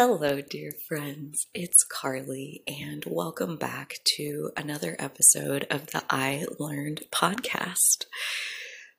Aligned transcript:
Hello, 0.00 0.40
dear 0.40 0.70
friends. 0.86 1.48
It's 1.54 1.82
Carly, 1.82 2.62
and 2.68 3.02
welcome 3.04 3.56
back 3.56 3.94
to 4.16 4.52
another 4.56 4.94
episode 4.96 5.66
of 5.70 5.88
the 5.88 6.04
I 6.08 6.46
Learned 6.60 7.02
podcast. 7.10 8.04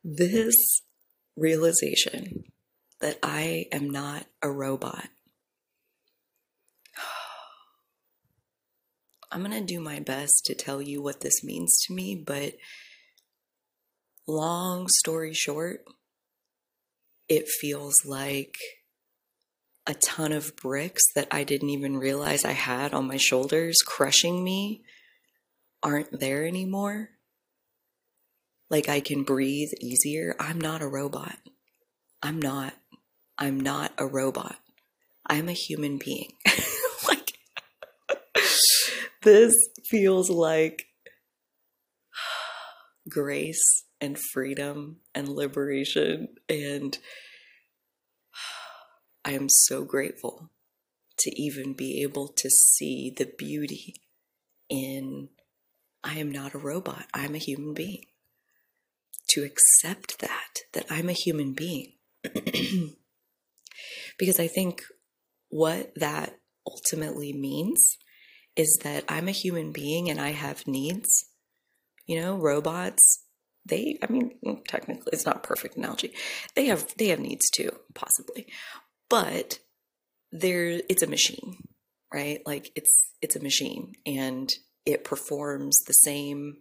This 0.03 0.81
realization 1.37 2.43
that 2.99 3.17
I 3.23 3.67
am 3.71 3.89
not 3.89 4.25
a 4.41 4.51
robot. 4.51 5.07
I'm 9.31 9.41
going 9.41 9.53
to 9.53 9.61
do 9.61 9.79
my 9.79 10.01
best 10.01 10.43
to 10.47 10.53
tell 10.53 10.81
you 10.81 11.01
what 11.01 11.21
this 11.21 11.45
means 11.45 11.79
to 11.87 11.93
me, 11.93 12.21
but 12.27 12.55
long 14.27 14.89
story 14.89 15.33
short, 15.33 15.85
it 17.29 17.47
feels 17.47 17.95
like 18.03 18.55
a 19.89 19.95
ton 19.95 20.31
of 20.31 20.55
bricks 20.55 21.01
that 21.15 21.27
I 21.31 21.43
didn't 21.43 21.71
even 21.71 21.97
realize 21.97 22.45
I 22.45 22.51
had 22.51 22.93
on 22.93 23.07
my 23.07 23.17
shoulders 23.17 23.77
crushing 23.83 24.43
me 24.43 24.83
aren't 25.81 26.19
there 26.19 26.45
anymore. 26.45 27.09
Like 28.69 28.87
I 28.87 28.99
can 28.99 29.23
breathe 29.23 29.71
easier. 29.81 30.35
I'm 30.39 30.61
not 30.61 30.83
a 30.83 30.87
robot. 30.87 31.37
I'm 32.21 32.39
not. 32.39 32.75
I'm 33.35 33.59
not 33.59 33.91
a 33.97 34.05
robot. 34.05 34.57
I'm 35.25 35.49
a 35.49 35.53
human 35.53 35.97
being. 35.97 36.33
like, 37.07 37.33
this 39.23 39.55
feels 39.89 40.29
like 40.29 40.85
grace 43.09 43.85
and 43.99 44.19
freedom 44.33 44.97
and 45.15 45.27
liberation 45.27 46.27
and 46.47 46.95
I 49.25 49.31
am 49.31 49.47
so 49.49 49.83
grateful 49.83 50.49
to 51.19 51.41
even 51.41 51.73
be 51.73 52.01
able 52.01 52.27
to 52.29 52.49
see 52.49 53.13
the 53.15 53.31
beauty 53.37 53.95
in 54.69 55.29
I 56.03 56.17
am 56.17 56.31
not 56.31 56.53
a 56.53 56.59
robot, 56.59 57.05
I'm 57.13 57.35
a 57.35 57.39
human 57.39 57.73
being. 57.73 58.05
To 59.31 59.43
accept 59.43 60.19
that, 60.19 60.61
that 60.73 60.85
I'm 60.89 61.09
a 61.09 61.13
human 61.13 61.53
being. 61.53 61.93
because 64.17 64.39
I 64.39 64.47
think 64.47 64.83
what 65.49 65.91
that 65.95 66.39
ultimately 66.65 67.33
means 67.33 67.97
is 68.55 68.79
that 68.83 69.03
I'm 69.09 69.27
a 69.27 69.31
human 69.31 69.71
being 69.71 70.09
and 70.09 70.19
I 70.19 70.29
have 70.29 70.67
needs. 70.67 71.25
You 72.05 72.21
know, 72.21 72.37
robots, 72.37 73.25
they, 73.65 73.99
I 74.01 74.11
mean, 74.11 74.39
technically 74.67 75.11
it's 75.13 75.25
not 75.25 75.43
perfect 75.43 75.75
analogy. 75.75 76.13
They 76.55 76.65
have, 76.67 76.95
they 76.97 77.09
have 77.09 77.19
needs 77.19 77.49
too, 77.49 77.71
possibly 77.93 78.47
but 79.09 79.59
there 80.31 80.81
it's 80.89 81.03
a 81.03 81.07
machine 81.07 81.57
right? 82.13 82.41
Like 82.45 82.71
it's 82.75 83.11
it's 83.21 83.35
a 83.35 83.43
machine 83.43 83.93
and 84.05 84.51
it 84.85 85.03
performs 85.03 85.77
the 85.85 85.93
same 85.93 86.57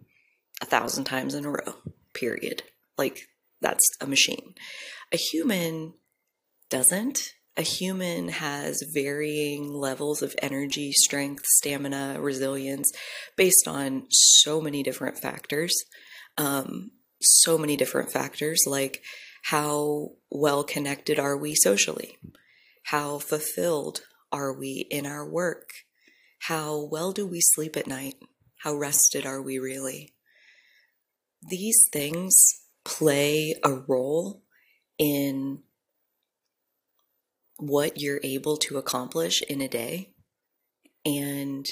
a 0.61 0.65
thousand 0.65 1.05
times 1.05 1.33
in 1.33 1.45
a 1.45 1.49
row 1.49 1.75
period. 2.13 2.63
Like 2.97 3.27
that's 3.61 3.87
a 4.01 4.07
machine. 4.07 4.55
A 5.11 5.17
human 5.17 5.93
doesn't. 6.69 7.33
A 7.57 7.61
human 7.61 8.29
has 8.29 8.81
varying 8.93 9.73
levels 9.73 10.21
of 10.21 10.35
energy 10.41 10.93
strength 10.93 11.43
stamina 11.45 12.17
resilience 12.19 12.89
based 13.35 13.67
on 13.67 14.05
so 14.09 14.61
many 14.61 14.81
different 14.81 15.17
factors 15.17 15.73
um, 16.37 16.91
so 17.21 17.57
many 17.57 17.75
different 17.75 18.13
factors 18.13 18.59
like 18.65 19.01
how 19.43 20.11
well 20.31 20.63
connected 20.63 21.19
are 21.19 21.35
we 21.35 21.53
socially 21.53 22.17
how 22.91 23.19
fulfilled 23.19 24.01
are 24.31 24.51
we 24.51 24.87
in 24.89 25.05
our 25.05 25.23
work? 25.23 25.69
How 26.39 26.87
well 26.91 27.11
do 27.11 27.27
we 27.27 27.39
sleep 27.39 27.77
at 27.77 27.85
night? 27.85 28.15
How 28.63 28.75
rested 28.75 29.27
are 29.27 29.43
we 29.43 29.59
really? 29.59 30.15
These 31.47 31.87
things 31.93 32.33
play 32.83 33.55
a 33.63 33.73
role 33.73 34.41
in 34.97 35.59
what 37.57 37.99
you're 38.01 38.21
able 38.23 38.57
to 38.57 38.79
accomplish 38.79 39.43
in 39.43 39.61
a 39.61 39.67
day. 39.67 40.09
And 41.05 41.67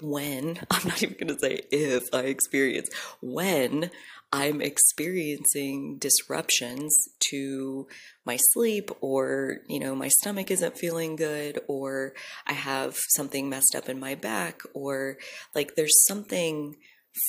when, 0.00 0.60
I'm 0.70 0.88
not 0.88 1.02
even 1.02 1.16
going 1.18 1.36
to 1.36 1.38
say 1.38 1.60
if 1.70 2.04
I 2.14 2.20
experience, 2.20 2.88
when 3.20 3.90
I'm 4.34 4.60
experiencing 4.60 5.98
disruptions 5.98 6.92
to 7.30 7.86
my 8.26 8.36
sleep 8.52 8.90
or, 9.00 9.58
you 9.68 9.78
know, 9.78 9.94
my 9.94 10.08
stomach 10.08 10.50
isn't 10.50 10.76
feeling 10.76 11.14
good 11.14 11.60
or 11.68 12.14
I 12.44 12.54
have 12.54 12.96
something 13.10 13.48
messed 13.48 13.76
up 13.76 13.88
in 13.88 14.00
my 14.00 14.16
back 14.16 14.62
or 14.74 15.18
like 15.54 15.76
there's 15.76 16.04
something 16.08 16.74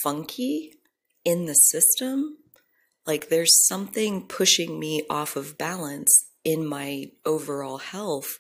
funky 0.02 0.80
in 1.24 1.46
the 1.46 1.54
system. 1.54 2.38
Like 3.06 3.30
there's 3.30 3.68
something 3.68 4.26
pushing 4.26 4.80
me 4.80 5.04
off 5.08 5.36
of 5.36 5.60
balance 5.60 6.32
in 6.44 6.66
my 6.66 7.12
overall 7.24 7.78
health. 7.78 8.40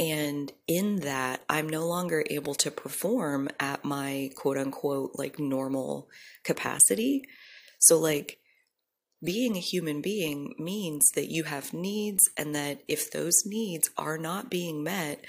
And 0.00 0.52
in 0.66 0.96
that, 1.02 1.44
I'm 1.48 1.68
no 1.68 1.86
longer 1.86 2.24
able 2.28 2.56
to 2.56 2.72
perform 2.72 3.50
at 3.60 3.84
my 3.84 4.30
quote 4.34 4.58
unquote 4.58 5.12
like 5.14 5.38
normal 5.38 6.08
capacity 6.42 7.22
so, 7.80 7.98
like, 7.98 8.38
being 9.22 9.56
a 9.56 9.60
human 9.60 10.00
being 10.00 10.54
means 10.58 11.10
that 11.14 11.30
you 11.30 11.44
have 11.44 11.74
needs, 11.74 12.22
and 12.36 12.54
that 12.54 12.82
if 12.88 13.10
those 13.10 13.42
needs 13.44 13.90
are 13.98 14.16
not 14.16 14.50
being 14.50 14.82
met, 14.82 15.24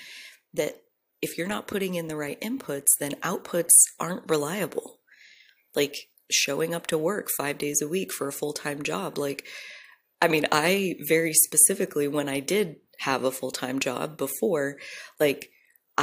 that 0.54 0.84
if 1.22 1.38
you're 1.38 1.48
not 1.48 1.68
putting 1.68 1.96
in 1.96 2.08
the 2.08 2.16
right 2.16 2.40
inputs, 2.42 2.88
then 3.00 3.14
outputs 3.24 3.72
aren't 4.00 4.30
reliable. 4.30 5.00
Like, 5.76 5.96
showing 6.30 6.74
up 6.74 6.88
to 6.88 6.98
work 6.98 7.30
five 7.38 7.58
days 7.58 7.82
a 7.82 7.88
week 7.88 8.12
for 8.12 8.28
a 8.28 8.34
full 8.34 8.54
time 8.54 8.84
job. 8.84 9.18
Like, 9.18 9.46
I 10.22 10.28
mean, 10.28 10.46
I 10.52 10.96
very 11.08 11.34
specifically, 11.34 12.08
when 12.08 12.30
I 12.30 12.40
did 12.40 12.78
have 13.00 13.24
a 13.24 13.32
full 13.32 13.52
time 13.52 13.80
job 13.80 14.18
before, 14.18 14.78
like, 15.20 15.50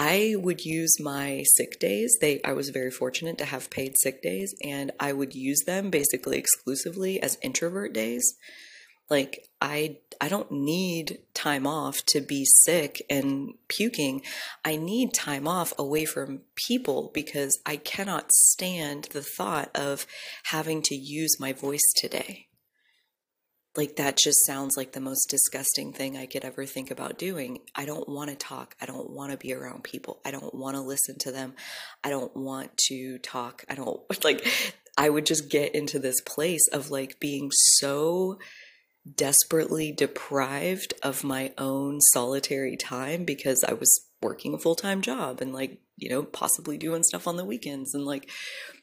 I 0.01 0.37
would 0.37 0.65
use 0.65 1.01
my 1.01 1.43
sick 1.57 1.81
days. 1.81 2.17
They 2.21 2.41
I 2.45 2.53
was 2.53 2.69
very 2.69 2.91
fortunate 2.93 3.37
to 3.39 3.45
have 3.45 3.69
paid 3.69 3.99
sick 3.99 4.23
days 4.23 4.55
and 4.63 4.93
I 5.01 5.13
would 5.13 5.35
use 5.35 5.65
them 5.67 5.91
basically 5.91 6.39
exclusively 6.39 7.21
as 7.21 7.37
introvert 7.43 7.95
days. 7.95 8.37
Like 9.11 9.49
I 9.61 9.99
I 10.21 10.29
don't 10.29 10.53
need 10.53 11.19
time 11.35 11.67
off 11.67 12.05
to 12.07 12.21
be 12.21 12.45
sick 12.45 13.03
and 13.11 13.55
puking. 13.67 14.23
I 14.65 14.77
need 14.77 15.15
time 15.15 15.49
off 15.49 15.75
away 15.77 16.05
from 16.05 16.43
people 16.55 17.11
because 17.13 17.59
I 17.67 17.77
cannot 17.77 18.31
stand 18.31 19.09
the 19.13 19.23
thought 19.23 19.69
of 19.75 20.07
having 20.45 20.81
to 20.83 20.95
use 20.95 21.41
my 21.41 21.53
voice 21.53 21.93
today 21.97 22.48
like 23.79 23.95
that 23.95 24.19
just 24.19 24.45
sounds 24.45 24.77
like 24.77 24.91
the 24.91 25.01
most 25.01 25.31
disgusting 25.31 25.93
thing 25.93 26.17
I 26.17 26.27
could 26.27 26.45
ever 26.45 26.67
think 26.67 26.91
about 26.91 27.17
doing. 27.17 27.61
I 27.77 27.85
don't 27.85 28.09
want 28.09 28.29
to 28.29 28.35
talk. 28.35 28.75
I 28.83 28.87
don't 28.87 29.11
want 29.11 29.31
to 29.31 29.39
be 29.39 29.55
around 29.55 29.85
people. 29.85 30.21
I 30.25 30.33
don't 30.33 30.53
want 30.53 30.75
to 30.75 30.83
listen 30.83 31.17
to 31.21 31.31
them. 31.31 31.55
I 32.03 32.11
don't 32.11 32.37
want 32.37 32.77
to 32.89 33.19
talk. 33.19 33.65
I 33.69 33.77
don't 33.77 34.01
like 34.25 34.45
I 34.99 35.09
would 35.09 35.25
just 35.25 35.49
get 35.49 35.77
into 35.77 36.01
this 36.01 36.21
place 36.21 36.67
of 36.73 36.91
like 36.91 37.21
being 37.21 37.53
so 37.53 38.41
desperately 39.15 39.93
deprived 39.93 40.95
of 41.05 41.23
my 41.23 41.53
own 41.57 42.01
solitary 42.01 42.77
time 42.77 43.25
because 43.25 43.63
I 43.63 43.75
was 43.75 44.09
working 44.21 44.55
a 44.55 44.59
full-time 44.59 45.03
job 45.03 45.41
and 45.41 45.53
like, 45.53 45.79
you 45.97 46.11
know, 46.11 46.25
possibly 46.25 46.79
doing 46.79 47.05
stuff 47.05 47.29
on 47.29 47.37
the 47.37 47.45
weekends 47.45 47.95
and 47.95 48.05
like 48.05 48.29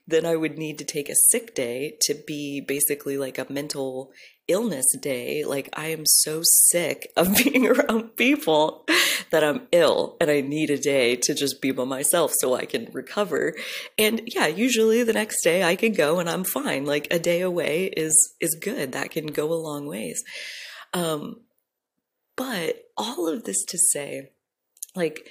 then 0.07 0.25
I 0.25 0.35
would 0.35 0.57
need 0.57 0.77
to 0.77 0.85
take 0.85 1.09
a 1.09 1.15
sick 1.30 1.56
day 1.56 1.97
to 2.01 2.13
be 2.13 2.62
basically 2.62 3.18
like 3.18 3.38
a 3.38 3.51
mental 3.51 4.12
illness 4.47 4.85
day. 5.01 5.44
Like 5.44 5.69
I 5.74 5.88
am 5.88 6.06
so 6.06 6.41
sick 6.44 7.12
of 7.18 7.35
being 7.44 7.68
around 7.68 8.15
people 8.15 8.85
that 9.31 9.44
I'm 9.44 9.68
ill 9.71 10.18
and 10.21 10.30
I 10.30 10.41
need 10.41 10.69
a 10.69 10.77
day 10.77 11.15
to 11.15 11.33
just 11.33 11.62
be 11.62 11.71
by 11.71 11.85
myself 11.85 12.31
so 12.35 12.53
I 12.53 12.65
can 12.65 12.89
recover. 12.91 13.56
And 13.97 14.21
yeah, 14.27 14.47
usually 14.47 15.03
the 15.03 15.13
next 15.13 15.44
day 15.44 15.63
I 15.63 15.75
can 15.75 15.94
go 15.94 16.19
and 16.19 16.30
I'm 16.30 16.44
fine. 16.44 16.85
Like 16.85 17.07
a 17.09 17.19
day 17.19 17.41
away 17.41 17.85
is 17.85 18.35
is 18.39 18.56
good. 18.62 18.91
That 18.91 19.12
can 19.12 19.27
go 19.27 19.51
a 19.51 19.56
long 19.56 19.88
ways. 19.88 20.24
Um 20.94 21.41
but 22.35 22.83
all 22.97 23.27
of 23.27 23.45
this 23.45 23.63
to 23.65 23.77
say 23.77 24.30
like 24.95 25.27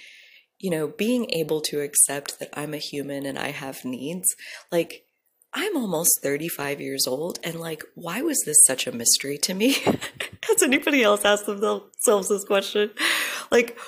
you 0.59 0.71
know, 0.71 0.89
being 0.89 1.31
able 1.31 1.61
to 1.63 1.81
accept 1.81 2.39
that 2.39 2.51
I'm 2.59 2.75
a 2.75 2.79
human 2.79 3.27
and 3.27 3.39
I 3.39 3.51
have 3.51 3.85
needs, 3.85 4.35
like 4.71 5.05
I'm 5.53 5.77
almost 5.77 6.21
35 6.21 6.81
years 6.81 7.07
old, 7.07 7.39
and 7.45 7.61
like, 7.61 7.85
why 7.95 8.23
was 8.23 8.43
this 8.45 8.67
such 8.67 8.89
a 8.89 8.93
mystery 8.93 9.39
to 9.39 9.55
me? 9.55 9.73
Has 10.43 10.63
anybody 10.63 11.03
else 11.03 11.25
asked 11.25 11.47
themselves 11.47 12.29
this 12.29 12.45
question? 12.45 12.91
Like, 13.53 13.79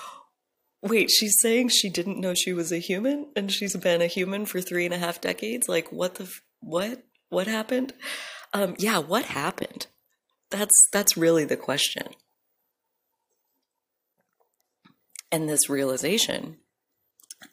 wait, 0.81 1.11
she's 1.11 1.37
saying 1.41 1.69
she 1.69 1.91
didn't 1.91 2.21
know 2.21 2.35
she 2.35 2.53
was 2.53 2.71
a 2.71 2.79
human 2.79 3.27
and 3.35 3.51
she's 3.51 3.77
been 3.77 4.01
a 4.01 4.07
human 4.07 4.47
for 4.47 4.61
three 4.61 4.85
and 4.85 4.95
a 4.95 4.99
half 4.99 5.21
decades? 5.21 5.69
Like, 5.69 5.91
what 5.91 6.15
the, 6.15 6.33
what, 6.61 7.03
what 7.31 7.49
happened? 7.49 7.93
Um, 8.53 8.77
yeah, 8.79 8.99
what 8.99 9.25
happened? 9.25 9.89
That's, 10.51 10.89
that's 10.93 11.17
really 11.17 11.45
the 11.45 11.57
question. 11.57 12.15
And 15.37 15.51
this 15.51 15.69
realization 15.69 16.57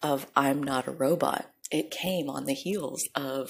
of 0.02 0.26
I'm 0.38 0.64
not 0.64 0.88
a 0.88 0.92
robot, 0.92 1.52
it 1.70 1.92
came 1.92 2.30
on 2.30 2.46
the 2.46 2.54
heels 2.54 3.04
of 3.14 3.50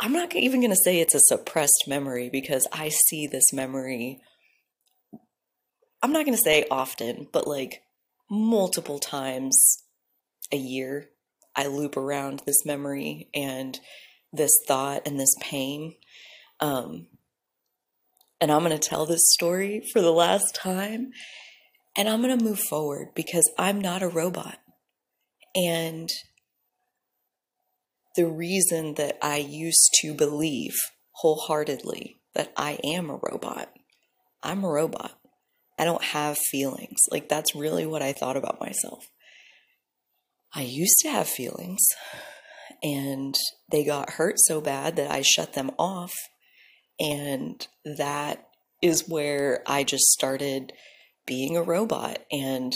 I'm 0.00 0.12
not 0.12 0.34
even 0.34 0.58
going 0.58 0.72
to 0.72 0.76
say 0.82 0.98
it's 0.98 1.14
a 1.14 1.20
suppressed 1.20 1.84
memory 1.86 2.28
because 2.28 2.66
I 2.72 2.88
see 2.88 3.28
this 3.28 3.52
memory 3.52 4.20
I'm 6.02 6.10
not 6.10 6.24
going 6.24 6.36
to 6.36 6.42
say 6.42 6.66
often, 6.72 7.28
but 7.32 7.46
like 7.46 7.82
multiple 8.28 8.98
times 8.98 9.84
a 10.50 10.56
year 10.56 11.08
I 11.54 11.68
loop 11.68 11.96
around 11.96 12.42
this 12.46 12.66
memory 12.66 13.28
and 13.32 13.78
this 14.32 14.50
thought 14.66 15.06
and 15.06 15.20
this 15.20 15.36
pain. 15.40 15.94
Um, 16.58 17.06
and 18.40 18.50
I'm 18.50 18.64
going 18.64 18.76
to 18.76 18.88
tell 18.88 19.06
this 19.06 19.30
story 19.34 19.84
for 19.92 20.00
the 20.00 20.10
last 20.10 20.52
time 20.56 21.12
and 21.98 22.08
I'm 22.08 22.22
going 22.22 22.38
to 22.38 22.44
move 22.44 22.60
forward 22.60 23.08
because 23.16 23.50
I'm 23.58 23.80
not 23.80 24.04
a 24.04 24.08
robot. 24.08 24.58
And 25.56 26.08
the 28.14 28.28
reason 28.28 28.94
that 28.94 29.18
I 29.20 29.38
used 29.38 29.90
to 30.02 30.14
believe 30.14 30.76
wholeheartedly 31.10 32.20
that 32.34 32.52
I 32.56 32.78
am 32.84 33.10
a 33.10 33.18
robot, 33.20 33.68
I'm 34.44 34.62
a 34.62 34.68
robot. 34.68 35.18
I 35.76 35.84
don't 35.84 36.02
have 36.02 36.38
feelings. 36.38 36.98
Like, 37.10 37.28
that's 37.28 37.56
really 37.56 37.84
what 37.84 38.02
I 38.02 38.12
thought 38.12 38.36
about 38.36 38.60
myself. 38.60 39.08
I 40.54 40.62
used 40.62 40.98
to 41.02 41.10
have 41.10 41.28
feelings 41.28 41.80
and 42.80 43.34
they 43.72 43.84
got 43.84 44.10
hurt 44.10 44.36
so 44.38 44.60
bad 44.60 44.94
that 44.96 45.10
I 45.10 45.22
shut 45.22 45.54
them 45.54 45.72
off. 45.80 46.14
And 47.00 47.66
that 47.84 48.46
is 48.80 49.08
where 49.08 49.62
I 49.66 49.82
just 49.82 50.04
started 50.04 50.72
being 51.28 51.56
a 51.56 51.62
robot 51.62 52.18
and 52.32 52.74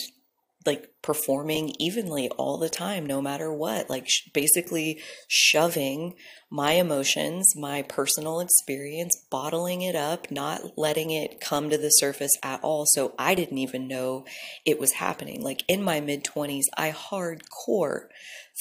like 0.64 0.90
performing 1.02 1.74
evenly 1.80 2.28
all 2.30 2.58
the 2.58 2.68
time, 2.68 3.04
no 3.04 3.20
matter 3.20 3.52
what. 3.52 3.90
Like 3.90 4.08
sh- 4.08 4.28
basically 4.32 5.00
shoving 5.26 6.14
my 6.50 6.72
emotions, 6.72 7.54
my 7.56 7.82
personal 7.82 8.38
experience, 8.40 9.20
bottling 9.30 9.82
it 9.82 9.96
up, 9.96 10.30
not 10.30 10.78
letting 10.78 11.10
it 11.10 11.40
come 11.40 11.70
to 11.70 11.78
the 11.78 11.88
surface 11.88 12.32
at 12.42 12.62
all. 12.62 12.84
So 12.86 13.14
I 13.18 13.34
didn't 13.34 13.58
even 13.58 13.88
know 13.88 14.24
it 14.64 14.78
was 14.78 14.92
happening. 14.92 15.42
Like 15.42 15.64
in 15.66 15.82
my 15.82 16.00
mid 16.00 16.24
20s, 16.24 16.64
I 16.76 16.92
hardcore 16.92 18.06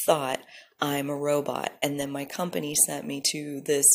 thought 0.06 0.40
I'm 0.80 1.10
a 1.10 1.16
robot. 1.16 1.74
And 1.84 2.00
then 2.00 2.10
my 2.10 2.26
company 2.26 2.74
sent 2.88 3.06
me 3.06 3.22
to 3.32 3.62
this 3.62 3.86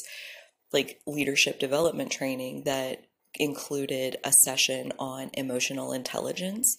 like 0.72 1.00
leadership 1.06 1.58
development 1.58 2.12
training 2.12 2.62
that 2.64 3.02
included 3.38 4.16
a 4.24 4.32
session 4.44 4.92
on 4.98 5.30
emotional 5.34 5.92
intelligence, 5.92 6.76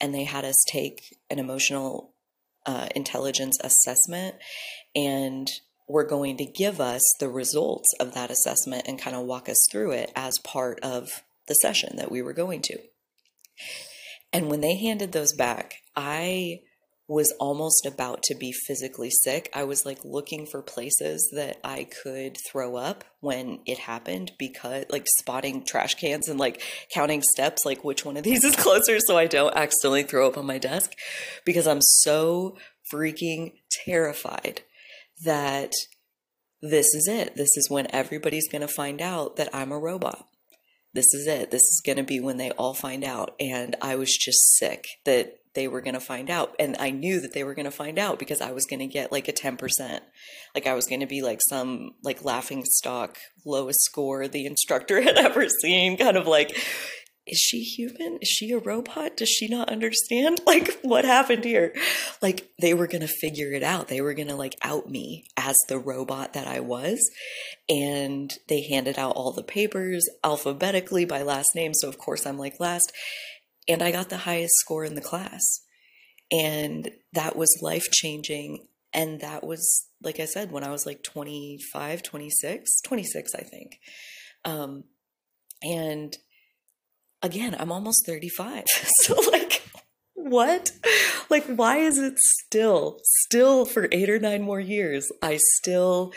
and 0.00 0.14
they 0.14 0.24
had 0.24 0.44
us 0.44 0.64
take 0.66 1.16
an 1.30 1.38
emotional 1.38 2.14
uh, 2.64 2.88
intelligence 2.94 3.58
assessment, 3.62 4.36
and 4.94 5.48
were 5.88 6.04
going 6.04 6.36
to 6.36 6.44
give 6.44 6.80
us 6.80 7.02
the 7.20 7.28
results 7.28 7.92
of 8.00 8.12
that 8.14 8.30
assessment 8.30 8.84
and 8.88 9.00
kind 9.00 9.14
of 9.14 9.24
walk 9.24 9.48
us 9.48 9.66
through 9.70 9.92
it 9.92 10.10
as 10.16 10.38
part 10.40 10.80
of 10.80 11.22
the 11.46 11.54
session 11.54 11.96
that 11.96 12.10
we 12.10 12.20
were 12.22 12.32
going 12.32 12.60
to. 12.60 12.78
And 14.32 14.50
when 14.50 14.60
they 14.60 14.76
handed 14.76 15.12
those 15.12 15.32
back, 15.32 15.74
I 15.94 16.60
was 17.08 17.32
almost 17.38 17.86
about 17.86 18.22
to 18.24 18.34
be 18.34 18.52
physically 18.52 19.10
sick. 19.10 19.48
I 19.54 19.62
was 19.62 19.86
like 19.86 19.98
looking 20.04 20.44
for 20.44 20.60
places 20.60 21.30
that 21.34 21.58
I 21.62 21.84
could 22.02 22.36
throw 22.50 22.74
up 22.74 23.04
when 23.20 23.60
it 23.64 23.78
happened 23.78 24.32
because 24.38 24.86
like 24.90 25.06
spotting 25.20 25.64
trash 25.64 25.94
cans 25.94 26.28
and 26.28 26.40
like 26.40 26.60
counting 26.92 27.22
steps, 27.22 27.64
like 27.64 27.84
which 27.84 28.04
one 28.04 28.16
of 28.16 28.24
these 28.24 28.42
is 28.42 28.56
closer 28.56 28.98
so 28.98 29.16
I 29.16 29.26
don't 29.26 29.54
accidentally 29.54 30.02
throw 30.02 30.26
up 30.26 30.36
on 30.36 30.46
my 30.46 30.58
desk 30.58 30.92
because 31.44 31.66
I'm 31.66 31.80
so 31.80 32.56
freaking 32.92 33.52
terrified 33.84 34.62
that 35.24 35.72
this 36.60 36.92
is 36.94 37.06
it. 37.08 37.36
This 37.36 37.56
is 37.56 37.70
when 37.70 37.86
everybody's 37.94 38.48
going 38.48 38.62
to 38.62 38.68
find 38.68 39.00
out 39.00 39.36
that 39.36 39.54
I'm 39.54 39.70
a 39.70 39.78
robot. 39.78 40.26
This 40.92 41.12
is 41.14 41.26
it. 41.26 41.50
This 41.50 41.62
is 41.62 41.82
going 41.84 41.98
to 41.98 42.02
be 42.02 42.20
when 42.20 42.38
they 42.38 42.50
all 42.52 42.74
find 42.74 43.04
out. 43.04 43.34
And 43.38 43.76
I 43.82 43.96
was 43.96 44.16
just 44.16 44.56
sick 44.56 44.86
that 45.04 45.38
they 45.56 45.66
were 45.66 45.80
going 45.80 45.94
to 45.94 46.00
find 46.00 46.30
out. 46.30 46.54
And 46.60 46.76
I 46.78 46.90
knew 46.90 47.18
that 47.20 47.32
they 47.32 47.42
were 47.42 47.54
going 47.54 47.64
to 47.64 47.72
find 47.72 47.98
out 47.98 48.20
because 48.20 48.40
I 48.40 48.52
was 48.52 48.66
going 48.66 48.78
to 48.78 48.86
get 48.86 49.10
like 49.10 49.26
a 49.26 49.32
10%. 49.32 50.00
Like 50.54 50.66
I 50.68 50.74
was 50.74 50.86
going 50.86 51.00
to 51.00 51.06
be 51.06 51.22
like 51.22 51.40
some 51.48 51.94
like 52.04 52.24
laughing 52.24 52.62
stock 52.64 53.18
lowest 53.44 53.80
score 53.82 54.28
the 54.28 54.46
instructor 54.46 55.00
had 55.02 55.16
ever 55.16 55.48
seen, 55.48 55.96
kind 55.96 56.16
of 56.16 56.28
like, 56.28 56.56
is 57.26 57.38
she 57.38 57.62
human? 57.62 58.18
Is 58.22 58.28
she 58.28 58.52
a 58.52 58.58
robot? 58.58 59.16
Does 59.16 59.28
she 59.28 59.48
not 59.48 59.68
understand? 59.68 60.40
Like, 60.46 60.78
what 60.82 61.04
happened 61.04 61.42
here? 61.42 61.74
Like, 62.22 62.48
they 62.60 62.72
were 62.72 62.86
going 62.86 63.00
to 63.00 63.08
figure 63.08 63.52
it 63.52 63.64
out. 63.64 63.88
They 63.88 64.00
were 64.00 64.14
going 64.14 64.28
to 64.28 64.36
like 64.36 64.54
out 64.62 64.88
me 64.88 65.26
as 65.36 65.56
the 65.68 65.78
robot 65.78 66.34
that 66.34 66.46
I 66.46 66.60
was. 66.60 67.00
And 67.68 68.32
they 68.48 68.62
handed 68.62 68.96
out 68.96 69.16
all 69.16 69.32
the 69.32 69.42
papers 69.42 70.08
alphabetically 70.22 71.04
by 71.04 71.22
last 71.22 71.48
name. 71.56 71.74
So, 71.74 71.88
of 71.88 71.98
course, 71.98 72.26
I'm 72.26 72.38
like 72.38 72.60
last 72.60 72.92
and 73.68 73.82
I 73.82 73.90
got 73.90 74.08
the 74.08 74.18
highest 74.18 74.54
score 74.56 74.84
in 74.84 74.94
the 74.94 75.00
class. 75.00 75.42
And 76.30 76.90
that 77.12 77.36
was 77.36 77.60
life 77.62 77.90
changing. 77.90 78.66
And 78.92 79.20
that 79.20 79.44
was, 79.44 79.86
like 80.02 80.20
I 80.20 80.24
said, 80.24 80.50
when 80.50 80.64
I 80.64 80.70
was 80.70 80.86
like 80.86 81.02
25, 81.02 82.02
26, 82.02 82.80
26, 82.82 83.34
I 83.34 83.42
think. 83.42 83.78
Um, 84.44 84.84
and 85.62 86.16
again, 87.22 87.56
I'm 87.58 87.72
almost 87.72 88.06
35. 88.06 88.64
so, 89.02 89.14
like, 89.30 89.62
what? 90.14 90.72
Like, 91.28 91.46
why 91.46 91.78
is 91.78 91.98
it 91.98 92.14
still, 92.18 93.00
still 93.02 93.64
for 93.64 93.88
eight 93.92 94.10
or 94.10 94.18
nine 94.18 94.42
more 94.42 94.60
years? 94.60 95.10
I 95.22 95.38
still, 95.58 96.12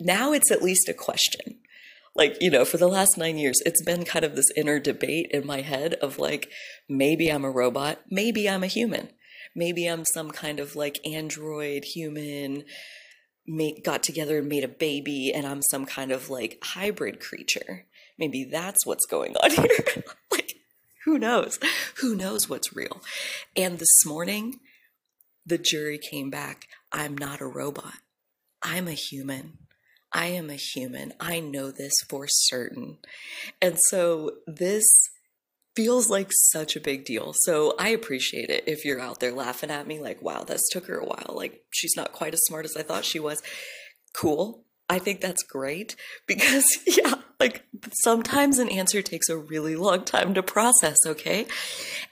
now 0.00 0.32
it's 0.32 0.50
at 0.50 0.62
least 0.62 0.88
a 0.88 0.94
question 0.94 1.60
like 2.14 2.36
you 2.40 2.50
know 2.50 2.64
for 2.64 2.76
the 2.76 2.88
last 2.88 3.18
nine 3.18 3.38
years 3.38 3.60
it's 3.66 3.82
been 3.82 4.04
kind 4.04 4.24
of 4.24 4.36
this 4.36 4.50
inner 4.56 4.78
debate 4.78 5.30
in 5.32 5.46
my 5.46 5.60
head 5.60 5.94
of 5.94 6.18
like 6.18 6.50
maybe 6.88 7.28
i'm 7.30 7.44
a 7.44 7.50
robot 7.50 8.00
maybe 8.10 8.48
i'm 8.48 8.62
a 8.62 8.68
human. 8.68 9.08
Maybe 9.56 9.86
i'm 9.86 10.04
some 10.04 10.30
kind 10.30 10.58
of 10.58 10.74
like 10.74 10.98
android 11.06 11.84
human 11.84 12.64
made, 13.46 13.84
got 13.84 14.02
together 14.02 14.38
and 14.38 14.48
made 14.48 14.64
a 14.64 14.68
baby 14.68 15.32
and 15.32 15.46
i'm 15.46 15.62
some 15.70 15.86
kind 15.86 16.10
of 16.10 16.28
like 16.28 16.58
hybrid 16.62 17.20
creature. 17.20 17.86
Maybe 18.18 18.44
that's 18.44 18.84
what's 18.86 19.06
going 19.06 19.36
on 19.36 19.50
here. 19.54 20.04
Like 20.30 20.56
who 21.04 21.18
knows? 21.18 21.58
Who 22.00 22.16
knows 22.16 22.48
what's 22.48 22.74
real? 22.74 23.00
And 23.56 23.78
this 23.78 24.04
morning 24.06 24.60
the 25.46 25.58
jury 25.58 25.98
came 25.98 26.30
back. 26.30 26.66
I'm 26.90 27.16
not 27.16 27.40
a 27.40 27.46
robot. 27.46 27.98
I'm 28.62 28.88
a 28.88 28.92
human 28.92 29.58
I 30.14 30.26
am 30.26 30.48
a 30.48 30.54
human. 30.54 31.12
I 31.18 31.40
know 31.40 31.72
this 31.72 31.92
for 32.08 32.26
certain. 32.28 32.98
And 33.60 33.76
so 33.88 34.36
this 34.46 34.84
feels 35.74 36.08
like 36.08 36.30
such 36.52 36.76
a 36.76 36.80
big 36.80 37.04
deal. 37.04 37.32
So 37.34 37.74
I 37.80 37.88
appreciate 37.88 38.48
it 38.48 38.62
if 38.68 38.84
you're 38.84 39.00
out 39.00 39.18
there 39.18 39.32
laughing 39.32 39.72
at 39.72 39.88
me 39.88 39.98
like, 39.98 40.22
wow, 40.22 40.44
this 40.44 40.62
took 40.70 40.86
her 40.86 40.98
a 40.98 41.04
while. 41.04 41.32
Like, 41.34 41.64
she's 41.70 41.96
not 41.96 42.12
quite 42.12 42.32
as 42.32 42.40
smart 42.44 42.64
as 42.64 42.76
I 42.76 42.82
thought 42.82 43.04
she 43.04 43.18
was. 43.18 43.42
Cool. 44.12 44.64
I 44.88 45.00
think 45.00 45.20
that's 45.20 45.42
great 45.42 45.96
because, 46.28 46.64
yeah, 46.86 47.14
like 47.40 47.64
sometimes 48.04 48.58
an 48.58 48.68
answer 48.68 49.02
takes 49.02 49.28
a 49.28 49.36
really 49.36 49.74
long 49.74 50.04
time 50.04 50.34
to 50.34 50.44
process, 50.44 50.98
okay? 51.04 51.46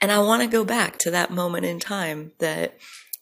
And 0.01 0.11
I 0.11 0.19
want 0.19 0.41
to 0.41 0.47
go 0.49 0.65
back 0.65 0.97
to 0.99 1.11
that 1.11 1.31
moment 1.31 1.65
in 1.65 1.79
time 1.79 2.33
that, 2.39 2.77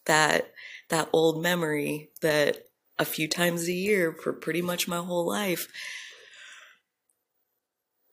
that, 0.05 0.51
that 0.89 1.09
old 1.13 1.43
memory 1.43 2.09
that 2.21 2.65
a 3.01 3.05
few 3.05 3.27
times 3.27 3.67
a 3.67 3.73
year 3.73 4.13
for 4.13 4.31
pretty 4.31 4.61
much 4.61 4.87
my 4.87 4.97
whole 4.97 5.27
life. 5.27 5.67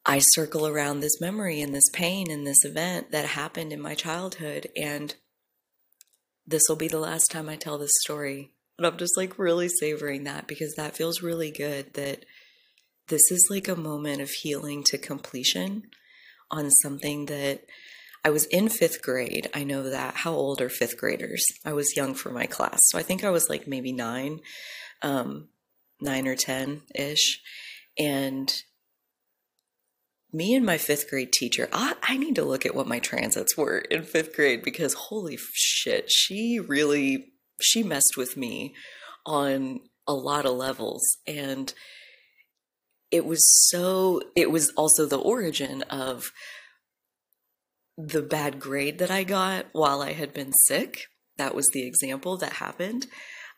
I 0.07 0.21
circle 0.21 0.67
around 0.67 1.01
this 1.01 1.21
memory 1.21 1.61
and 1.61 1.75
this 1.75 1.91
pain 1.93 2.31
and 2.31 2.47
this 2.47 2.65
event 2.65 3.11
that 3.11 3.27
happened 3.27 3.71
in 3.71 3.83
my 3.83 3.95
childhood. 3.95 4.69
And 4.75 5.15
this 6.47 6.63
will 6.69 6.77
be 6.77 6.89
the 6.89 6.99
last 6.99 7.31
time 7.31 7.51
I 7.51 7.57
tell 7.57 7.77
this 7.77 7.93
story. 8.01 8.55
And 8.79 8.87
I'm 8.87 8.97
just 8.97 9.19
like 9.19 9.39
really 9.39 9.69
savoring 9.69 10.25
that 10.25 10.47
because 10.47 10.73
that 10.77 10.97
feels 10.97 11.21
really 11.21 11.51
good 11.51 11.93
that 11.93 12.25
this 13.09 13.31
is 13.31 13.49
like 13.51 13.69
a 13.69 13.77
moment 13.77 14.23
of 14.23 14.31
healing 14.31 14.83
to 14.85 14.97
completion 14.97 15.83
on 16.51 16.71
something 16.71 17.27
that 17.27 17.67
I 18.25 18.31
was 18.31 18.45
in 18.47 18.69
fifth 18.69 19.03
grade. 19.03 19.49
I 19.55 19.65
know 19.65 19.89
that. 19.89 20.17
How 20.17 20.33
old 20.33 20.61
are 20.61 20.69
fifth 20.69 20.99
graders? 20.99 21.45
I 21.65 21.73
was 21.73 21.97
young 21.97 22.15
for 22.15 22.31
my 22.31 22.47
class. 22.47 22.81
So 22.87 22.99
I 22.99 23.03
think 23.03 23.25
I 23.25 23.31
was 23.31 23.49
like 23.49 23.67
maybe 23.67 23.93
nine, 23.93 24.41
um, 25.03 25.49
nine 26.01 26.27
or 26.27 26.37
10 26.37 26.83
ish. 26.95 27.41
And 27.99 28.53
me 30.33 30.55
and 30.55 30.67
my 30.67 30.79
fifth 30.79 31.09
grade 31.09 31.33
teacher, 31.33 31.69
I, 31.73 31.95
I, 32.03 32.17
need 32.17 32.35
to 32.37 32.45
look 32.45 32.67
at 32.67 32.75
what 32.75 32.87
my 32.87 32.99
transits 32.99 33.57
were 33.57 33.79
in 33.79 34.03
fifth 34.03 34.35
grade 34.35 34.63
because 34.63 34.95
holy 34.95 35.39
shit, 35.55 36.11
she 36.11 36.61
really, 36.61 37.33
she 37.61 37.83
messed 37.83 38.17
with 38.17 38.37
me 38.37 38.75
on 39.25 39.81
a 40.07 40.13
lot 40.13 40.45
of 40.45 40.53
levels. 40.53 41.03
And 41.27 41.73
it 43.11 43.25
was 43.25 43.43
so, 43.71 44.21
it 44.37 44.51
was 44.51 44.71
also 44.77 45.07
the 45.07 45.19
origin 45.19 45.83
of 45.83 46.31
the 47.99 48.23
bad 48.23 48.61
grade 48.61 48.99
that 48.99 49.11
I 49.11 49.25
got 49.25 49.67
while 49.73 50.01
I 50.01 50.13
had 50.13 50.33
been 50.33 50.53
sick. 50.53 51.07
That 51.37 51.55
was 51.55 51.69
the 51.73 51.85
example 51.85 52.37
that 52.39 52.55
happened. 52.55 53.09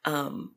Um, 0.07 0.55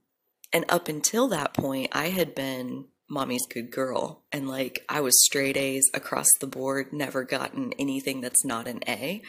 and 0.53 0.63
up 0.69 0.87
until 0.87 1.27
that 1.27 1.53
point, 1.53 1.89
I 1.91 2.05
had 2.05 2.33
been 2.33 2.85
mommy's 3.09 3.45
good 3.53 3.71
girl. 3.71 4.23
And 4.31 4.47
like 4.47 4.85
I 4.87 5.01
was 5.01 5.23
straight 5.25 5.57
A's 5.57 5.89
across 5.93 6.27
the 6.39 6.47
board, 6.47 6.93
never 6.93 7.25
gotten 7.25 7.73
anything 7.77 8.21
that's 8.21 8.45
not 8.45 8.67
an 8.67 8.79
A 8.87 9.21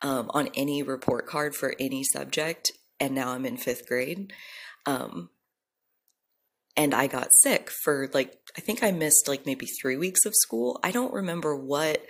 um, 0.00 0.30
on 0.32 0.48
any 0.54 0.82
report 0.82 1.26
card 1.26 1.54
for 1.54 1.74
any 1.78 2.02
subject. 2.02 2.72
And 2.98 3.14
now 3.14 3.30
I'm 3.30 3.44
in 3.44 3.58
fifth 3.58 3.86
grade. 3.86 4.32
Um, 4.86 5.28
and 6.74 6.94
I 6.94 7.06
got 7.06 7.28
sick 7.42 7.68
for 7.70 8.08
like, 8.14 8.38
I 8.56 8.62
think 8.62 8.82
I 8.82 8.92
missed 8.92 9.28
like 9.28 9.44
maybe 9.44 9.66
three 9.66 9.98
weeks 9.98 10.24
of 10.24 10.32
school. 10.34 10.80
I 10.82 10.90
don't 10.90 11.12
remember 11.12 11.54
what 11.54 12.02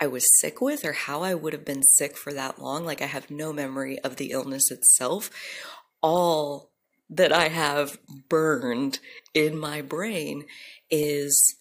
I 0.00 0.06
was 0.06 0.24
sick 0.40 0.60
with 0.60 0.84
or 0.84 0.92
how 0.92 1.22
I 1.22 1.34
would 1.34 1.52
have 1.52 1.64
been 1.64 1.82
sick 1.82 2.16
for 2.16 2.32
that 2.32 2.58
long. 2.60 2.84
Like, 2.84 3.02
I 3.02 3.06
have 3.06 3.30
no 3.30 3.52
memory 3.52 3.98
of 4.00 4.16
the 4.16 4.30
illness 4.30 4.70
itself. 4.70 5.30
All 6.00 6.70
that 7.10 7.32
I 7.32 7.48
have 7.48 7.98
burned 8.28 9.00
in 9.34 9.58
my 9.58 9.82
brain 9.82 10.46
is 10.90 11.56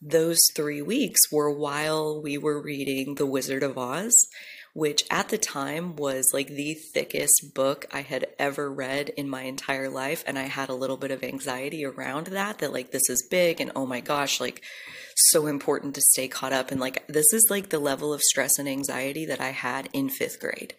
those 0.00 0.38
three 0.54 0.82
weeks 0.82 1.32
were 1.32 1.50
while 1.50 2.22
we 2.22 2.38
were 2.38 2.60
reading 2.60 3.14
The 3.14 3.26
Wizard 3.26 3.62
of 3.62 3.76
Oz 3.76 4.26
which 4.76 5.04
at 5.10 5.30
the 5.30 5.38
time 5.38 5.96
was 5.96 6.32
like 6.34 6.48
the 6.48 6.74
thickest 6.74 7.54
book 7.54 7.86
I 7.90 8.02
had 8.02 8.26
ever 8.38 8.70
read 8.70 9.08
in 9.08 9.26
my 9.26 9.44
entire 9.44 9.88
life. 9.88 10.22
And 10.26 10.38
I 10.38 10.42
had 10.42 10.68
a 10.68 10.74
little 10.74 10.98
bit 10.98 11.10
of 11.10 11.24
anxiety 11.24 11.82
around 11.82 12.26
that, 12.26 12.58
that 12.58 12.74
like 12.74 12.90
this 12.90 13.08
is 13.08 13.26
big 13.30 13.58
and 13.58 13.72
oh 13.74 13.86
my 13.86 14.00
gosh, 14.00 14.38
like 14.38 14.62
so 15.16 15.46
important 15.46 15.94
to 15.94 16.00
stay 16.00 16.28
caught 16.28 16.52
up. 16.52 16.70
And 16.70 16.80
like 16.80 17.06
this 17.08 17.32
is 17.32 17.46
like 17.50 17.70
the 17.70 17.78
level 17.78 18.12
of 18.12 18.22
stress 18.22 18.58
and 18.58 18.68
anxiety 18.68 19.26
that 19.26 19.40
I 19.40 19.50
had 19.50 19.88
in 19.92 20.08
fifth 20.08 20.40
grade 20.40 20.74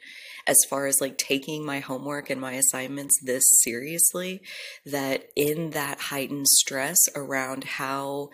as 0.47 0.57
far 0.69 0.87
as 0.87 1.01
like 1.01 1.17
taking 1.17 1.65
my 1.65 1.79
homework 1.79 2.29
and 2.29 2.39
my 2.39 2.53
assignments 2.53 3.19
this 3.21 3.43
seriously 3.63 4.41
that 4.85 5.27
in 5.35 5.71
that 5.71 5.99
heightened 5.99 6.47
stress 6.47 6.97
around 7.15 7.65
how 7.65 8.29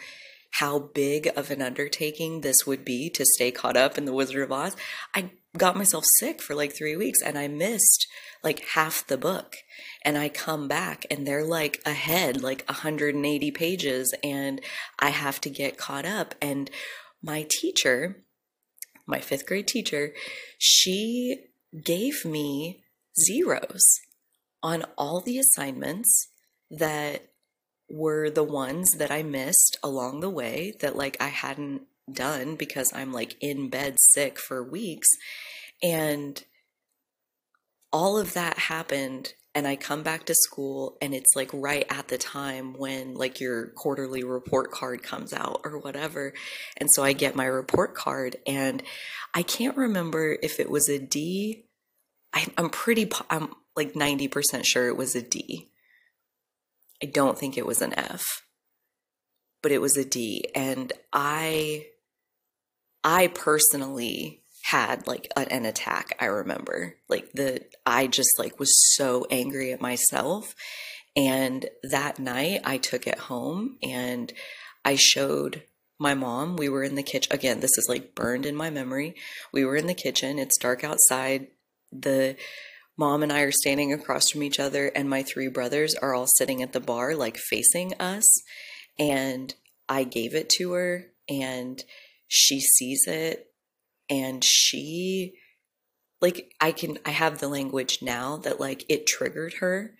how 0.57 0.77
big 0.77 1.27
of 1.36 1.50
an 1.50 1.63
undertaking 1.63 2.41
this 2.41 2.67
would 2.67 2.86
be 2.86 3.10
to 3.10 3.25
stay 3.25 3.50
caught 3.50 3.75
up 3.75 3.98
in 3.98 4.05
the 4.05 4.13
Wizard 4.13 4.43
of 4.43 4.51
Oz, 4.51 4.75
I 5.15 5.31
got 5.55 5.75
myself 5.75 6.03
sick 6.17 6.41
for 6.41 6.55
like 6.55 6.75
three 6.75 6.95
weeks 6.95 7.22
and 7.22 7.38
I 7.38 7.48
missed 7.48 8.07
like 8.43 8.65
half 8.69 9.05
the 9.05 9.17
book. 9.17 9.55
And 10.03 10.17
I 10.17 10.29
come 10.29 10.67
back 10.67 11.05
and 11.10 11.25
they're 11.25 11.45
like 11.45 11.81
ahead, 11.86 12.41
like 12.41 12.65
180 12.67 13.51
pages, 13.51 14.13
and 14.24 14.62
I 15.00 15.10
have 15.10 15.39
to 15.41 15.50
get 15.50 15.77
caught 15.77 16.05
up. 16.05 16.36
And 16.41 16.69
my 17.22 17.45
teacher, 17.50 18.24
my 19.05 19.19
fifth 19.19 19.45
grade 19.45 19.67
teacher, 19.67 20.13
she 20.57 21.45
gave 21.83 22.25
me 22.25 22.83
zeros 23.19 24.00
on 24.62 24.83
all 24.98 25.22
the 25.22 25.38
assignments 25.38 26.29
that 26.69 27.29
were 27.89 28.29
the 28.29 28.43
ones 28.43 28.93
that 28.93 29.12
I 29.12 29.24
missed 29.24 29.77
along 29.83 30.19
the 30.19 30.29
way 30.29 30.74
that 30.79 30.95
like 30.95 31.15
I 31.22 31.27
hadn't 31.27 31.83
done 32.12 32.55
because 32.55 32.91
I'm 32.93 33.13
like 33.13 33.36
in 33.41 33.69
bed 33.69 33.95
sick 34.00 34.39
for 34.39 34.63
weeks. 34.63 35.07
And 35.81 36.43
all 37.91 38.17
of 38.17 38.33
that 38.33 38.57
happened 38.57 39.33
and 39.55 39.67
I 39.67 39.75
come 39.75 40.01
back 40.01 40.25
to 40.25 40.36
school 40.36 40.98
and 41.00 41.13
it's 41.13 41.36
like 41.36 41.51
right 41.53 41.86
at 41.89 42.07
the 42.07 42.17
time 42.17 42.74
when 42.74 43.13
like 43.13 43.39
your 43.39 43.67
quarterly 43.67 44.24
report 44.24 44.72
card 44.72 45.03
comes 45.03 45.31
out 45.31 45.62
or 45.63 45.77
whatever. 45.77 46.33
And 46.77 46.91
so 46.91 47.03
I 47.03 47.13
get 47.13 47.36
my 47.36 47.45
report 47.45 47.93
card 47.93 48.38
and 48.48 48.81
I 49.33 49.43
can't 49.43 49.77
remember 49.77 50.38
if 50.41 50.60
it 50.60 50.72
was 50.72 50.89
a 50.89 50.98
D. 50.98 51.65
I, 52.33 52.48
I'm 52.57 52.72
pretty, 52.72 53.12
I'm 53.29 53.53
like 53.75 53.93
90% 53.93 54.65
sure 54.65 54.88
it 54.88 54.98
was 54.98 55.15
a 55.15 55.22
D. 55.22 55.69
I 57.01 57.05
don't 57.05 57.38
think 57.38 57.57
it 57.57 57.65
was 57.65 57.81
an 57.81 57.93
F, 57.98 58.24
but 59.62 59.72
it 59.72 59.81
was 59.81 59.98
a 59.98 60.05
D. 60.05 60.45
And 60.55 60.93
I 61.12 61.88
I 63.03 63.27
personally 63.27 64.43
had 64.63 65.05
like 65.07 65.31
an 65.36 65.65
attack 65.65 66.15
i 66.19 66.25
remember. 66.25 66.95
Like 67.10 67.31
the 67.33 67.65
i 67.86 68.07
just 68.07 68.39
like 68.39 68.60
was 68.60 68.95
so 68.95 69.25
angry 69.29 69.72
at 69.72 69.81
myself. 69.81 70.55
And 71.15 71.69
that 71.83 72.17
night 72.17 72.62
i 72.63 72.77
took 72.77 73.05
it 73.05 73.19
home 73.19 73.77
and 73.83 74.31
i 74.86 74.95
showed 74.95 75.63
my 76.00 76.13
mom. 76.13 76.55
We 76.55 76.69
were 76.69 76.83
in 76.83 76.95
the 76.95 77.03
kitchen 77.03 77.33
again 77.33 77.60
this 77.60 77.77
is 77.77 77.88
like 77.89 78.15
burned 78.15 78.45
in 78.45 78.55
my 78.55 78.69
memory. 78.69 79.15
We 79.51 79.65
were 79.65 79.75
in 79.75 79.88
the 79.88 79.93
kitchen. 79.93 80.39
It's 80.39 80.57
dark 80.57 80.83
outside. 80.83 81.48
The 81.91 82.38
mom 82.95 83.22
and 83.22 83.33
i 83.33 83.41
are 83.41 83.51
standing 83.51 83.91
across 83.91 84.29
from 84.29 84.43
each 84.43 84.60
other 84.60 84.88
and 84.95 85.10
my 85.10 85.24
three 85.24 85.50
brothers 85.50 85.93
are 85.95 86.13
all 86.13 86.27
sitting 86.27 86.62
at 86.62 86.72
the 86.72 86.79
bar 86.79 87.15
like 87.15 87.38
facing 87.38 87.93
us. 88.00 88.25
And 88.98 89.53
i 89.89 90.05
gave 90.05 90.33
it 90.33 90.50
to 90.57 90.72
her 90.72 91.07
and 91.27 91.83
she 92.27 92.60
sees 92.60 93.06
it 93.08 93.48
and 94.10 94.44
she 94.44 95.36
like 96.22 96.53
I 96.60 96.72
can 96.72 96.98
I 97.06 97.12
have 97.12 97.39
the 97.39 97.48
language 97.48 98.00
now 98.01 98.38
that 98.38 98.60
like 98.60 98.86
it 98.89 99.08
triggered 99.08 99.56
her 99.56 99.96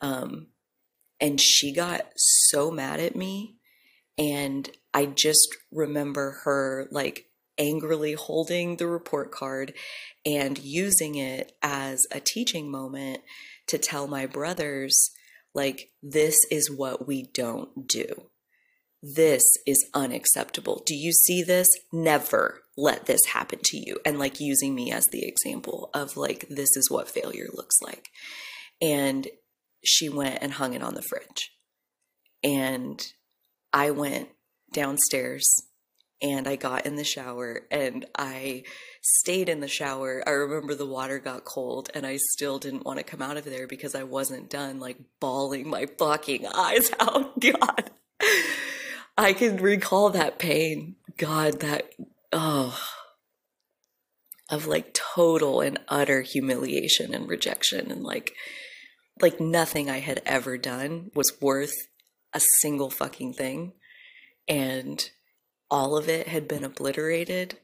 um 0.00 0.48
and 1.20 1.40
she 1.40 1.72
got 1.72 2.02
so 2.16 2.70
mad 2.70 3.00
at 3.00 3.16
me 3.16 3.56
and 4.18 4.68
I 4.92 5.06
just 5.06 5.48
remember 5.70 6.40
her 6.44 6.88
like 6.90 7.26
angrily 7.58 8.12
holding 8.12 8.76
the 8.76 8.86
report 8.86 9.30
card 9.30 9.74
and 10.24 10.58
using 10.58 11.14
it 11.14 11.52
as 11.62 12.06
a 12.10 12.20
teaching 12.20 12.70
moment 12.70 13.20
to 13.68 13.78
tell 13.78 14.06
my 14.06 14.26
brothers 14.26 15.10
like 15.54 15.90
this 16.02 16.36
is 16.50 16.70
what 16.70 17.06
we 17.06 17.22
don't 17.34 17.86
do 17.86 18.28
this 19.02 19.42
is 19.66 19.84
unacceptable. 19.94 20.82
Do 20.86 20.94
you 20.94 21.12
see 21.12 21.42
this? 21.42 21.68
Never 21.92 22.62
let 22.76 23.06
this 23.06 23.26
happen 23.32 23.58
to 23.64 23.76
you. 23.76 23.98
And 24.06 24.18
like 24.18 24.40
using 24.40 24.74
me 24.74 24.92
as 24.92 25.04
the 25.10 25.26
example 25.26 25.90
of 25.92 26.16
like, 26.16 26.46
this 26.48 26.76
is 26.76 26.90
what 26.90 27.08
failure 27.08 27.48
looks 27.52 27.76
like. 27.82 28.08
And 28.80 29.26
she 29.84 30.08
went 30.08 30.38
and 30.40 30.52
hung 30.52 30.74
it 30.74 30.82
on 30.82 30.94
the 30.94 31.02
fridge. 31.02 31.50
And 32.44 33.04
I 33.72 33.90
went 33.90 34.28
downstairs 34.72 35.64
and 36.22 36.46
I 36.46 36.54
got 36.54 36.86
in 36.86 36.94
the 36.94 37.04
shower 37.04 37.62
and 37.72 38.06
I 38.16 38.62
stayed 39.02 39.48
in 39.48 39.58
the 39.58 39.68
shower. 39.68 40.22
I 40.24 40.30
remember 40.30 40.76
the 40.76 40.86
water 40.86 41.18
got 41.18 41.44
cold 41.44 41.90
and 41.94 42.06
I 42.06 42.18
still 42.34 42.60
didn't 42.60 42.84
want 42.84 42.98
to 42.98 43.04
come 43.04 43.20
out 43.20 43.36
of 43.36 43.44
there 43.44 43.66
because 43.66 43.96
I 43.96 44.04
wasn't 44.04 44.48
done 44.48 44.78
like 44.78 44.98
bawling 45.20 45.68
my 45.68 45.86
fucking 45.98 46.46
eyes 46.46 46.92
out. 47.00 47.40
God. 47.40 47.90
I 49.22 49.32
can 49.32 49.56
recall 49.56 50.10
that 50.10 50.38
pain. 50.38 50.96
God, 51.16 51.60
that, 51.60 51.90
oh, 52.32 52.78
of 54.50 54.66
like 54.66 54.92
total 54.92 55.60
and 55.60 55.78
utter 55.88 56.22
humiliation 56.22 57.14
and 57.14 57.28
rejection. 57.28 57.90
And 57.90 58.02
like, 58.02 58.34
like 59.20 59.40
nothing 59.40 59.88
I 59.88 60.00
had 60.00 60.20
ever 60.26 60.58
done 60.58 61.10
was 61.14 61.40
worth 61.40 61.74
a 62.32 62.40
single 62.60 62.90
fucking 62.90 63.34
thing. 63.34 63.72
And 64.48 65.08
all 65.70 65.96
of 65.96 66.08
it 66.08 66.28
had 66.28 66.48
been 66.48 66.64
obliterated 66.64 67.58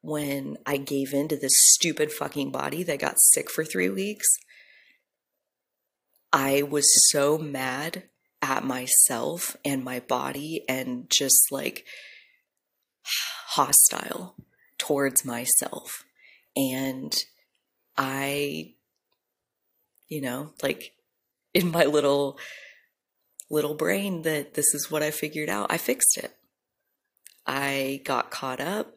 when 0.00 0.56
I 0.66 0.78
gave 0.78 1.12
in 1.12 1.28
to 1.28 1.36
this 1.36 1.52
stupid 1.54 2.10
fucking 2.10 2.50
body 2.50 2.82
that 2.82 2.98
got 2.98 3.20
sick 3.20 3.50
for 3.50 3.64
three 3.64 3.88
weeks. 3.88 4.26
I 6.32 6.62
was 6.62 6.86
so 7.10 7.38
mad 7.38 8.04
at 8.42 8.64
myself 8.64 9.56
and 9.64 9.84
my 9.84 10.00
body 10.00 10.64
and 10.68 11.08
just 11.08 11.52
like 11.52 11.86
hostile 13.50 14.34
towards 14.78 15.24
myself. 15.24 16.04
And 16.56 17.14
I, 17.96 18.74
you 20.08 20.20
know, 20.20 20.52
like 20.62 20.92
in 21.54 21.70
my 21.70 21.84
little 21.84 22.38
little 23.48 23.74
brain 23.74 24.22
that 24.22 24.54
this 24.54 24.74
is 24.74 24.90
what 24.90 25.02
I 25.02 25.10
figured 25.10 25.48
out. 25.48 25.70
I 25.70 25.76
fixed 25.76 26.16
it. 26.16 26.34
I 27.46 28.00
got 28.04 28.30
caught 28.30 28.60
up. 28.60 28.96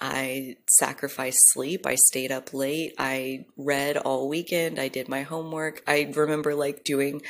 I 0.00 0.56
sacrificed 0.66 1.38
sleep. 1.52 1.86
I 1.86 1.96
stayed 1.96 2.32
up 2.32 2.54
late. 2.54 2.94
I 2.98 3.44
read 3.58 3.98
all 3.98 4.28
weekend. 4.28 4.78
I 4.78 4.88
did 4.88 5.08
my 5.08 5.22
homework. 5.22 5.82
I 5.86 6.10
remember 6.14 6.54
like 6.54 6.84
doing 6.84 7.20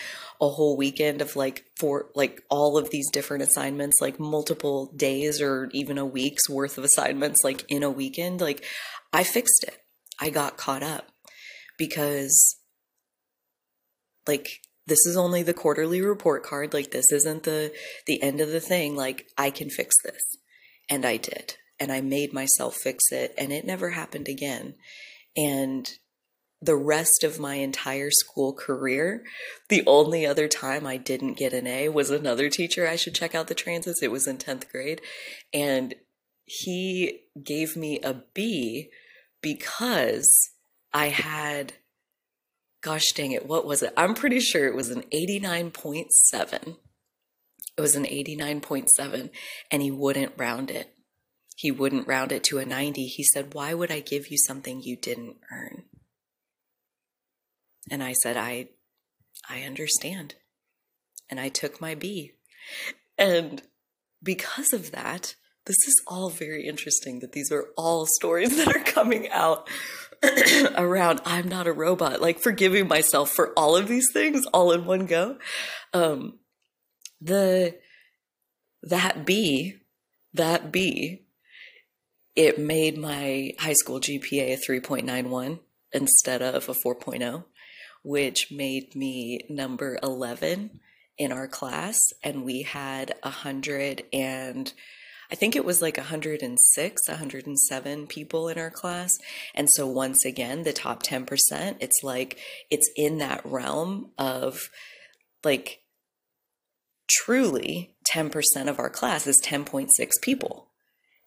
a 0.41 0.49
whole 0.49 0.77
weekend 0.77 1.21
of 1.21 1.35
like 1.35 1.65
for 1.79 2.11
like 2.15 2.43
all 2.49 2.79
of 2.79 2.91
these 2.91 3.11
different 3.11 3.43
assignments, 3.43 3.97
like 4.00 4.21
multiple 4.21 4.93
days 4.97 5.41
or 5.41 5.69
even 5.73 5.99
a 5.99 6.07
week's 6.07 6.49
worth 6.49 6.79
of 6.79 6.85
assignments, 6.85 7.43
like 7.43 7.65
in 7.69 7.83
a 7.83 7.91
weekend. 7.91 8.41
Like 8.41 8.65
I 9.12 9.25
fixed 9.25 9.65
it. 9.65 9.79
I 10.21 10.31
got 10.31 10.57
caught 10.57 10.85
up 10.85 11.09
because 11.77 12.57
like 14.29 14.61
this 14.87 15.05
is 15.07 15.17
only 15.17 15.43
the 15.43 15.55
quarterly 15.55 16.03
report 16.03 16.45
card. 16.45 16.73
Like 16.73 16.93
this 16.93 17.11
isn't 17.11 17.43
the 17.43 17.73
the 18.07 18.23
end 18.23 18.41
of 18.41 18.50
the 18.50 18.61
thing. 18.61 18.95
Like 18.95 19.27
I 19.37 19.50
can 19.50 19.71
fix 19.71 19.97
this. 20.05 20.23
And 20.89 21.05
I 21.05 21.17
did 21.17 21.55
and 21.81 21.91
I 21.91 22.03
made 22.03 22.33
myself 22.33 22.77
fix 22.77 23.11
it 23.11 23.35
and 23.37 23.53
it 23.53 23.65
never 23.65 23.91
happened 23.91 24.29
again. 24.29 24.75
And 25.37 25.91
the 26.63 26.77
rest 26.77 27.25
of 27.25 27.41
my 27.41 27.55
entire 27.55 28.11
school 28.11 28.53
career, 28.53 29.25
the 29.71 29.83
only 29.87 30.27
other 30.27 30.47
time 30.47 30.87
I 30.87 30.99
didn't 30.99 31.39
get 31.39 31.55
an 31.55 31.67
A 31.67 31.89
was 31.89 32.11
another 32.11 32.51
teacher. 32.51 32.87
I 32.87 32.97
should 32.97 33.15
check 33.15 33.35
out 33.35 33.49
the 33.49 33.55
transits. 33.55 34.03
It 34.03 34.11
was 34.11 34.27
in 34.27 34.37
10th 34.37 34.71
grade. 34.71 35.01
And 35.55 35.95
he 36.45 37.23
gave 37.43 37.77
me 37.77 37.99
a 38.03 38.23
B 38.35 38.91
because 39.41 40.51
I 40.93 41.07
had, 41.07 41.75
gosh 42.83 43.13
dang 43.15 43.33
it, 43.33 43.47
what 43.47 43.65
was 43.65 43.83
it? 43.83 43.95
I'm 43.97 44.15
pretty 44.15 44.41
sure 44.41 44.67
it 44.67 44.75
was 44.75 44.91
an 44.91 45.05
89.7. 45.15 46.77
It 47.77 47.81
was 47.81 47.97
an 47.97 48.05
89.7, 48.05 49.31
and 49.71 49.83
he 49.83 49.91
wouldn't 49.91 50.35
round 50.37 50.71
it. 50.71 50.95
He 51.61 51.71
wouldn't 51.71 52.09
round 52.09 52.33
it 52.33 52.43
to 52.45 52.57
a 52.57 52.64
90. 52.64 53.05
He 53.05 53.23
said, 53.23 53.52
Why 53.52 53.75
would 53.75 53.90
I 53.90 54.00
give 54.00 54.31
you 54.31 54.38
something 54.47 54.81
you 54.81 54.97
didn't 54.97 55.37
earn? 55.52 55.83
And 57.90 58.02
I 58.02 58.14
said, 58.14 58.38
I 58.38 58.69
I 59.47 59.64
understand. 59.64 60.37
And 61.29 61.38
I 61.38 61.50
took 61.50 61.79
my 61.79 61.95
B. 61.95 62.33
And 63.19 63.61
because 64.23 64.73
of 64.73 64.93
that, 64.93 65.35
this 65.67 65.76
is 65.87 66.02
all 66.07 66.31
very 66.31 66.67
interesting 66.67 67.19
that 67.19 67.33
these 67.33 67.52
are 67.52 67.67
all 67.76 68.07
stories 68.07 68.57
that 68.64 68.75
are 68.75 68.83
coming 68.83 69.29
out 69.29 69.69
around 70.79 71.21
I'm 71.26 71.47
not 71.47 71.67
a 71.67 71.75
robot, 71.75 72.23
like 72.23 72.40
forgiving 72.40 72.88
myself 72.88 73.33
for 73.33 73.52
all 73.55 73.76
of 73.76 73.87
these 73.87 74.07
things 74.14 74.47
all 74.55 74.73
in 74.73 74.87
one 74.87 75.05
go. 75.05 75.37
Um 75.93 76.38
the 77.21 77.76
that 78.83 79.26
B, 79.26 79.75
that 80.33 80.73
B, 80.73 81.26
it 82.40 82.59
made 82.59 82.97
my 82.97 83.52
high 83.59 83.75
school 83.75 84.00
GPA 84.00 84.54
a 84.54 84.56
3.91 84.56 85.61
instead 85.92 86.40
of 86.40 86.70
a 86.70 86.75
4.0 86.75 87.44
which 88.02 88.50
made 88.50 88.97
me 88.97 89.40
number 89.50 89.99
11 90.02 90.80
in 91.18 91.32
our 91.32 91.47
class. 91.47 91.99
And 92.23 92.47
we 92.47 92.62
had 92.62 93.14
hundred 93.23 94.04
and 94.11 94.73
I 95.30 95.35
think 95.35 95.54
it 95.54 95.66
was 95.66 95.82
like 95.82 95.99
106, 95.99 97.09
107 97.09 98.06
people 98.06 98.49
in 98.49 98.59
our 98.59 98.70
class. 98.70 99.12
And 99.54 99.68
so 99.70 99.87
once 99.87 100.25
again, 100.25 100.62
the 100.62 100.73
top 100.73 101.02
10%, 101.02 101.76
it's 101.78 102.02
like 102.02 102.38
it's 102.70 102.90
in 102.97 103.18
that 103.18 103.44
realm 103.44 104.12
of 104.16 104.70
like 105.44 105.82
truly 107.06 107.94
10% 108.11 108.32
of 108.66 108.78
our 108.78 108.90
class 108.90 109.26
is 109.26 109.42
10.6 109.44 109.88
people. 110.23 110.70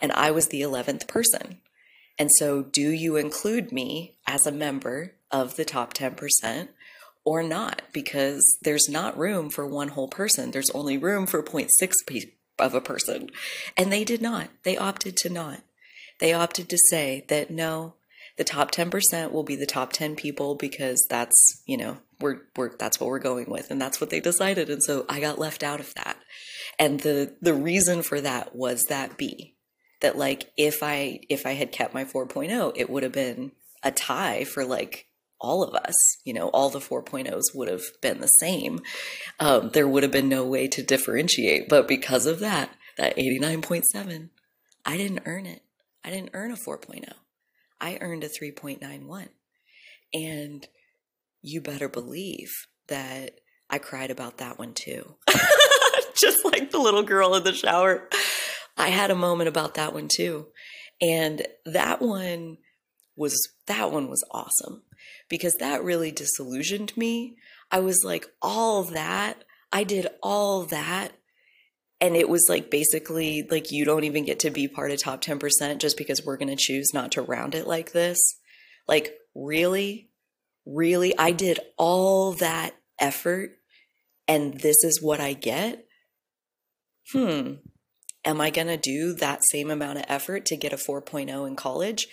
And 0.04 0.12
I 0.12 0.32
was 0.32 0.50
the 0.50 0.62
11th 0.62 1.08
person. 1.08 1.62
And 2.20 2.30
so, 2.38 2.62
do 2.62 2.92
you 2.92 3.16
include 3.16 3.72
me 3.72 4.18
as 4.28 4.46
a 4.46 4.52
member 4.52 5.16
of 5.32 5.56
the 5.56 5.66
top 5.66 5.94
10% 5.94 6.68
or 7.24 7.42
not? 7.42 7.82
Because 7.94 8.44
there's 8.62 8.90
not 8.90 9.18
room 9.18 9.50
for 9.50 9.66
one 9.66 9.88
whole 9.88 10.10
person. 10.10 10.52
There's 10.52 10.70
only 10.72 10.98
room 10.98 11.26
for 11.26 11.42
0.6 11.42 11.70
of 12.60 12.76
a 12.76 12.82
person. 12.82 13.30
And 13.78 13.92
they 13.92 14.04
did 14.04 14.22
not. 14.22 14.50
They 14.64 14.78
opted 14.78 15.16
to 15.18 15.30
not. 15.30 15.62
They 16.20 16.34
opted 16.34 16.70
to 16.70 16.78
say 16.90 17.26
that 17.30 17.50
no, 17.50 17.96
the 18.38 18.44
top 18.44 18.72
10% 18.72 19.32
will 19.32 19.44
be 19.44 19.56
the 19.56 19.66
top 19.66 19.94
10 19.94 20.16
people 20.16 20.56
because 20.56 21.08
that's, 21.10 21.64
you 21.66 21.78
know, 21.78 21.98
we're, 22.20 22.42
we're 22.56 22.76
that's 22.78 23.00
what 23.00 23.08
we're 23.08 23.20
going 23.20 23.50
with 23.50 23.72
and 23.72 23.82
that's 23.82 24.00
what 24.00 24.10
they 24.10 24.20
decided 24.20 24.70
and 24.70 24.82
so 24.82 25.06
I 25.10 25.20
got 25.20 25.40
left 25.40 25.64
out 25.64 25.80
of 25.80 25.94
that. 25.96 26.18
And 26.80 27.00
the 27.02 27.36
the 27.42 27.54
reason 27.54 28.02
for 28.02 28.22
that 28.22 28.56
was 28.56 28.86
that 28.86 29.18
B 29.18 29.54
that 30.04 30.18
like 30.18 30.52
if 30.56 30.84
I 30.84 31.22
if 31.30 31.48
I 31.48 31.54
had 31.54 31.72
kept 31.72 31.94
my 31.94 32.06
4.0, 32.06 32.74
it 32.76 32.90
would 32.90 33.02
have 33.02 33.12
been 33.12 33.54
a 33.82 33.92
tie 33.92 34.44
for 34.44 34.64
like 34.64 35.08
all 35.40 35.64
of 35.64 35.74
us. 35.74 35.96
You 36.24 36.34
know, 36.34 36.50
all 36.50 36.70
the 36.70 36.80
4.0s 36.80 37.56
would 37.56 37.68
have 37.68 37.84
been 38.02 38.22
the 38.22 38.28
same. 38.28 38.82
Um, 39.40 39.72
there 39.74 39.88
would 39.88 40.04
have 40.04 40.12
been 40.12 40.30
no 40.30 40.46
way 40.46 40.68
to 40.68 40.84
differentiate. 40.84 41.68
But 41.68 41.88
because 41.88 42.26
of 42.26 42.40
that, 42.40 42.70
that 42.98 43.18
89.7, 43.18 44.30
I 44.86 44.98
didn't 44.98 45.24
earn 45.26 45.46
it. 45.46 45.64
I 46.04 46.12
didn't 46.12 46.32
earn 46.34 46.52
a 46.52 46.56
4.0. 46.56 47.06
I 47.82 47.98
earned 48.02 48.24
a 48.24 48.30
3.91. 48.30 49.30
And 50.14 50.68
you 51.42 51.62
better 51.62 51.90
believe 51.90 52.52
that 52.88 53.40
I 53.70 53.80
cried 53.80 54.12
about 54.12 54.38
that 54.38 54.60
one 54.60 54.74
too. 54.74 55.16
Just 56.16 56.46
like 56.46 56.72
the 56.72 56.78
little 56.78 57.04
girl 57.04 57.36
in 57.36 57.44
the 57.44 57.54
shower. 57.54 58.08
I 58.78 58.90
had 58.90 59.12
a 59.12 59.16
moment 59.16 59.48
about 59.48 59.76
that 59.76 59.94
one 59.94 60.08
too. 60.14 60.48
And 61.02 61.46
that 61.66 62.02
one 62.02 62.58
was 63.16 63.38
that 63.68 63.92
one 63.92 64.10
was 64.10 64.24
awesome 64.32 64.84
because 65.30 65.56
that 65.56 65.84
really 65.84 66.12
disillusioned 66.12 66.96
me. 66.98 67.36
I 67.72 67.80
was 67.80 68.04
like 68.04 68.28
all 68.42 68.84
that, 68.84 69.44
I 69.72 69.84
did 69.84 70.08
all 70.22 70.64
that 70.66 71.12
and 72.00 72.16
it 72.16 72.28
was 72.28 72.46
like 72.50 72.70
basically 72.70 73.48
like 73.50 73.72
you 73.72 73.86
don't 73.86 74.04
even 74.04 74.26
get 74.26 74.40
to 74.40 74.52
be 74.52 74.68
part 74.68 74.92
of 74.92 75.02
top 75.02 75.22
10% 75.22 75.78
just 75.78 75.98
because 75.98 76.24
we're 76.24 76.38
going 76.38 76.56
to 76.56 76.56
choose 76.56 76.94
not 76.94 77.14
to 77.14 77.22
round 77.22 77.56
it 77.56 77.66
like 77.66 77.92
this. 77.92 78.20
Like 78.88 79.16
really? 79.34 80.10
Really? 80.66 81.18
I 81.18 81.32
did 81.32 81.60
all 81.78 82.34
that 82.34 82.76
effort 83.00 83.58
and 84.28 84.60
this 84.60 84.84
is 84.84 85.02
what 85.02 85.20
I 85.20 85.34
get? 85.34 85.86
Hmm. 87.12 87.54
Am 88.26 88.40
I 88.40 88.50
going 88.50 88.68
to 88.68 88.78
do 88.78 89.14
that 89.14 89.44
same 89.44 89.70
amount 89.70 90.00
of 90.00 90.06
effort 90.08 90.46
to 90.46 90.58
get 90.58 90.74
a 90.74 90.78
4.0 90.78 91.48
in 91.48 91.56
college? 91.56 92.08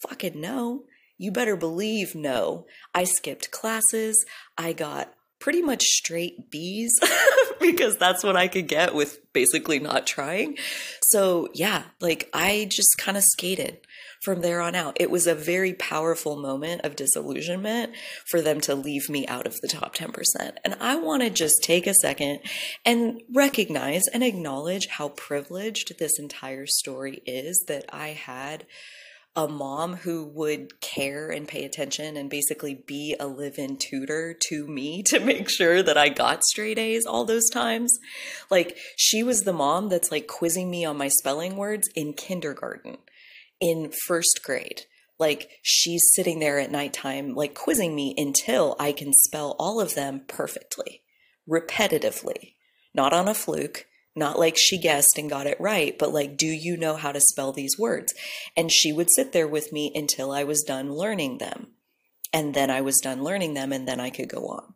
Fucking 0.00 0.40
no. 0.40 0.84
You 1.18 1.30
better 1.30 1.56
believe 1.56 2.14
no. 2.14 2.66
I 2.94 3.04
skipped 3.04 3.50
classes. 3.50 4.24
I 4.56 4.72
got 4.72 5.14
pretty 5.38 5.62
much 5.62 5.82
straight 5.82 6.50
B's 6.50 6.98
because 7.60 7.96
that's 7.96 8.22
what 8.22 8.36
I 8.36 8.48
could 8.48 8.68
get 8.68 8.94
with 8.94 9.32
basically 9.32 9.78
not 9.78 10.06
trying. 10.06 10.56
So, 11.02 11.48
yeah, 11.54 11.84
like 12.00 12.28
I 12.32 12.66
just 12.70 12.96
kind 12.98 13.16
of 13.16 13.24
skated 13.24 13.78
from 14.20 14.42
there 14.42 14.60
on 14.60 14.74
out. 14.74 14.96
It 15.00 15.10
was 15.10 15.26
a 15.26 15.34
very 15.34 15.72
powerful 15.72 16.36
moment 16.36 16.82
of 16.82 16.96
disillusionment 16.96 17.94
for 18.26 18.40
them 18.40 18.60
to 18.62 18.74
leave 18.74 19.08
me 19.08 19.26
out 19.26 19.46
of 19.46 19.60
the 19.60 19.68
top 19.68 19.94
10%. 19.94 20.12
And 20.64 20.76
I 20.80 20.96
want 20.96 21.22
to 21.22 21.30
just 21.30 21.62
take 21.62 21.86
a 21.86 21.94
second 21.94 22.40
and 22.84 23.22
recognize 23.32 24.02
and 24.12 24.22
acknowledge 24.22 24.88
how 24.88 25.08
privileged 25.10 25.98
this 25.98 26.18
entire 26.18 26.66
story 26.66 27.22
is 27.26 27.64
that 27.68 27.86
I 27.92 28.08
had 28.08 28.66
a 29.36 29.46
mom 29.46 29.94
who 29.94 30.24
would 30.26 30.80
care 30.80 31.30
and 31.30 31.46
pay 31.46 31.64
attention 31.64 32.16
and 32.16 32.28
basically 32.28 32.74
be 32.74 33.14
a 33.20 33.28
live 33.28 33.58
in 33.58 33.76
tutor 33.76 34.34
to 34.34 34.66
me 34.66 35.02
to 35.06 35.20
make 35.20 35.48
sure 35.48 35.82
that 35.82 35.96
I 35.96 36.08
got 36.08 36.44
straight 36.44 36.78
A's 36.78 37.06
all 37.06 37.24
those 37.24 37.48
times. 37.48 37.98
Like, 38.50 38.76
she 38.96 39.22
was 39.22 39.42
the 39.42 39.52
mom 39.52 39.88
that's 39.88 40.10
like 40.10 40.26
quizzing 40.26 40.68
me 40.68 40.84
on 40.84 40.98
my 40.98 41.08
spelling 41.08 41.56
words 41.56 41.88
in 41.94 42.12
kindergarten 42.12 42.98
in 43.60 43.92
first 44.06 44.40
grade. 44.42 44.82
Like 45.18 45.50
she's 45.62 46.02
sitting 46.14 46.38
there 46.38 46.58
at 46.58 46.70
nighttime, 46.70 47.34
like 47.34 47.54
quizzing 47.54 47.94
me 47.94 48.14
until 48.16 48.74
I 48.80 48.92
can 48.92 49.12
spell 49.12 49.54
all 49.58 49.80
of 49.80 49.94
them 49.94 50.22
perfectly, 50.26 51.02
repetitively, 51.48 52.54
not 52.94 53.12
on 53.12 53.28
a 53.28 53.34
fluke, 53.34 53.86
not 54.16 54.38
like 54.38 54.56
she 54.56 54.78
guessed 54.78 55.18
and 55.18 55.30
got 55.30 55.46
it 55.46 55.60
right, 55.60 55.98
but 55.98 56.12
like, 56.12 56.36
do 56.36 56.46
you 56.46 56.76
know 56.76 56.96
how 56.96 57.12
to 57.12 57.20
spell 57.20 57.52
these 57.52 57.78
words? 57.78 58.12
And 58.56 58.72
she 58.72 58.92
would 58.92 59.08
sit 59.10 59.32
there 59.32 59.46
with 59.46 59.72
me 59.72 59.92
until 59.94 60.32
I 60.32 60.44
was 60.44 60.62
done 60.62 60.92
learning 60.92 61.38
them. 61.38 61.68
And 62.32 62.54
then 62.54 62.70
I 62.70 62.80
was 62.80 62.98
done 62.98 63.24
learning 63.24 63.54
them, 63.54 63.72
and 63.72 63.88
then 63.88 63.98
I 63.98 64.10
could 64.10 64.28
go 64.28 64.46
on. 64.46 64.74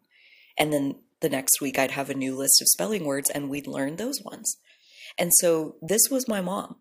And 0.59 0.73
then 0.73 0.97
the 1.21 1.29
next 1.29 1.61
week, 1.61 1.79
I'd 1.79 1.93
have 1.93 2.11
a 2.11 2.15
new 2.15 2.37
list 2.37 2.61
of 2.61 2.69
spelling 2.69 3.05
words, 3.05 3.31
and 3.31 3.49
we'd 3.49 3.67
learn 3.67 3.97
those 3.97 4.21
ones. 4.25 4.57
And 5.17 5.31
so 5.35 5.77
this 5.81 6.09
was 6.11 6.27
my 6.27 6.41
mom. 6.41 6.77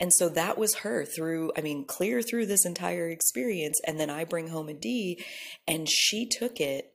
And 0.00 0.12
so 0.14 0.30
that 0.30 0.56
was 0.56 0.76
her 0.76 1.04
through, 1.04 1.52
I 1.56 1.60
mean, 1.60 1.84
clear 1.84 2.22
through 2.22 2.46
this 2.46 2.64
entire 2.64 3.08
experience. 3.08 3.78
And 3.86 4.00
then 4.00 4.08
I 4.08 4.24
bring 4.24 4.48
home 4.48 4.68
a 4.70 4.74
D, 4.74 5.22
and 5.68 5.88
she 5.88 6.26
took 6.26 6.58
it 6.58 6.94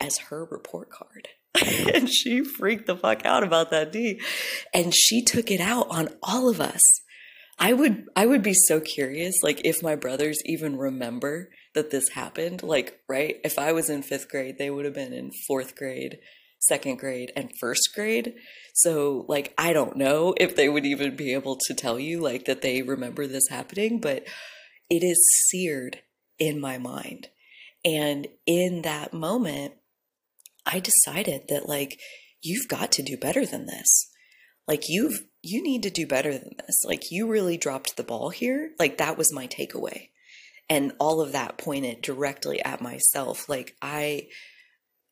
as 0.00 0.18
her 0.28 0.44
report 0.44 0.90
card. 0.90 1.28
and 1.94 2.08
she 2.08 2.44
freaked 2.44 2.86
the 2.86 2.96
fuck 2.96 3.26
out 3.26 3.42
about 3.42 3.70
that 3.72 3.92
D. 3.92 4.20
And 4.72 4.94
she 4.94 5.22
took 5.22 5.50
it 5.50 5.60
out 5.60 5.88
on 5.90 6.08
all 6.22 6.48
of 6.48 6.60
us. 6.60 6.80
I 7.58 7.74
would 7.74 8.06
I 8.16 8.24
would 8.24 8.42
be 8.42 8.54
so 8.54 8.80
curious 8.80 9.34
like 9.42 9.60
if 9.64 9.82
my 9.82 9.94
brothers 9.94 10.40
even 10.46 10.78
remember 10.78 11.50
that 11.74 11.90
this 11.90 12.08
happened 12.08 12.62
like 12.62 13.00
right 13.06 13.36
if 13.44 13.58
I 13.58 13.72
was 13.72 13.90
in 13.90 14.02
5th 14.02 14.28
grade 14.30 14.56
they 14.58 14.70
would 14.70 14.86
have 14.86 14.94
been 14.94 15.12
in 15.12 15.30
4th 15.48 15.76
grade 15.76 16.20
second 16.60 16.98
grade 16.98 17.32
and 17.34 17.50
first 17.58 17.90
grade. 17.94 18.34
So, 18.74 19.24
like, 19.28 19.52
I 19.58 19.72
don't 19.72 19.96
know 19.96 20.34
if 20.38 20.54
they 20.54 20.68
would 20.68 20.86
even 20.86 21.16
be 21.16 21.34
able 21.34 21.56
to 21.66 21.74
tell 21.74 21.98
you, 21.98 22.20
like, 22.20 22.44
that 22.44 22.62
they 22.62 22.82
remember 22.82 23.26
this 23.26 23.48
happening, 23.48 24.00
but 24.00 24.24
it 24.88 25.02
is 25.02 25.20
seared 25.48 26.00
in 26.38 26.60
my 26.60 26.78
mind. 26.78 27.28
And 27.84 28.28
in 28.46 28.82
that 28.82 29.12
moment, 29.12 29.74
I 30.64 30.80
decided 30.80 31.48
that, 31.48 31.68
like, 31.68 31.98
you've 32.42 32.68
got 32.68 32.92
to 32.92 33.02
do 33.02 33.16
better 33.16 33.44
than 33.44 33.66
this. 33.66 34.06
like 34.68 34.84
you've 34.88 35.24
you 35.42 35.62
need 35.62 35.82
to 35.82 35.90
do 35.90 36.06
better 36.06 36.32
than 36.32 36.54
this. 36.58 36.82
Like 36.84 37.10
you 37.10 37.26
really 37.28 37.56
dropped 37.56 37.96
the 37.96 38.04
ball 38.04 38.30
here. 38.30 38.72
Like 38.78 38.98
that 38.98 39.16
was 39.18 39.34
my 39.34 39.46
takeaway. 39.46 40.08
And 40.68 40.92
all 41.00 41.20
of 41.20 41.32
that 41.32 41.58
pointed 41.58 42.02
directly 42.02 42.62
at 42.62 42.80
myself. 42.80 43.48
Like 43.48 43.74
I 43.82 44.28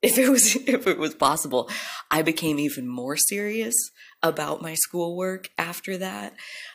if 0.00 0.18
it 0.18 0.28
was 0.28 0.56
if 0.66 0.86
it 0.86 0.98
was 0.98 1.14
possible, 1.14 1.70
I 2.10 2.22
became 2.22 2.58
even 2.58 2.86
more 2.88 3.16
serious 3.16 3.74
about 4.22 4.62
my 4.62 4.74
schoolwork 4.74 5.50
after 5.58 5.96
that. 5.98 6.34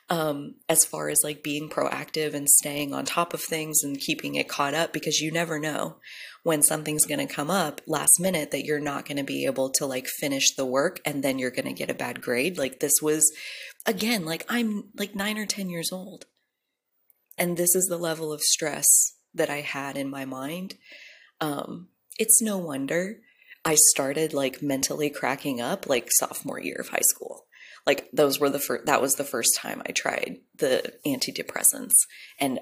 Um, 0.09 0.55
as 0.69 0.85
far 0.85 1.09
as 1.09 1.19
like 1.23 1.43
being 1.43 1.69
proactive 1.69 2.33
and 2.33 2.47
staying 2.49 2.93
on 2.93 3.05
top 3.05 3.33
of 3.33 3.41
things 3.41 3.79
and 3.83 3.99
keeping 3.99 4.35
it 4.35 4.47
caught 4.47 4.73
up 4.73 4.93
because 4.93 5.19
you 5.19 5.31
never 5.31 5.59
know 5.59 5.97
when 6.43 6.61
something's 6.61 7.05
going 7.05 7.25
to 7.25 7.33
come 7.33 7.49
up 7.49 7.81
last 7.87 8.19
minute 8.19 8.51
that 8.51 8.65
you're 8.65 8.79
not 8.79 9.05
going 9.05 9.17
to 9.17 9.23
be 9.23 9.45
able 9.45 9.69
to 9.69 9.85
like 9.85 10.07
finish 10.07 10.53
the 10.55 10.65
work 10.65 10.99
and 11.05 11.23
then 11.23 11.39
you're 11.39 11.51
going 11.51 11.65
to 11.65 11.73
get 11.73 11.89
a 11.89 11.95
bad 11.95 12.21
grade. 12.21 12.57
Like 12.57 12.79
this 12.79 13.01
was 13.01 13.29
again, 13.85 14.25
like 14.25 14.45
I'm 14.49 14.89
like 14.97 15.15
9 15.15 15.37
or 15.37 15.45
10 15.45 15.69
years 15.69 15.91
old. 15.91 16.25
And 17.37 17.57
this 17.57 17.75
is 17.75 17.85
the 17.85 17.97
level 17.97 18.31
of 18.31 18.41
stress 18.41 18.85
that 19.33 19.49
I 19.49 19.61
had 19.61 19.97
in 19.97 20.09
my 20.09 20.25
mind. 20.25 20.75
Um, 21.41 21.87
it's 22.17 22.41
no 22.41 22.57
wonder 22.57 23.17
I 23.65 23.75
started 23.75 24.33
like 24.33 24.61
mentally 24.61 25.09
cracking 25.09 25.61
up 25.61 25.87
like 25.87 26.09
sophomore 26.11 26.59
year 26.59 26.77
of 26.79 26.89
high 26.89 27.01
school. 27.01 27.45
Like 27.85 28.09
those 28.11 28.39
were 28.39 28.49
the 28.49 28.59
first 28.59 28.85
that 28.85 29.01
was 29.01 29.15
the 29.15 29.23
first 29.23 29.55
time 29.57 29.81
I 29.87 29.91
tried 29.91 30.37
the 30.55 30.93
antidepressants 31.05 31.93
and 32.39 32.59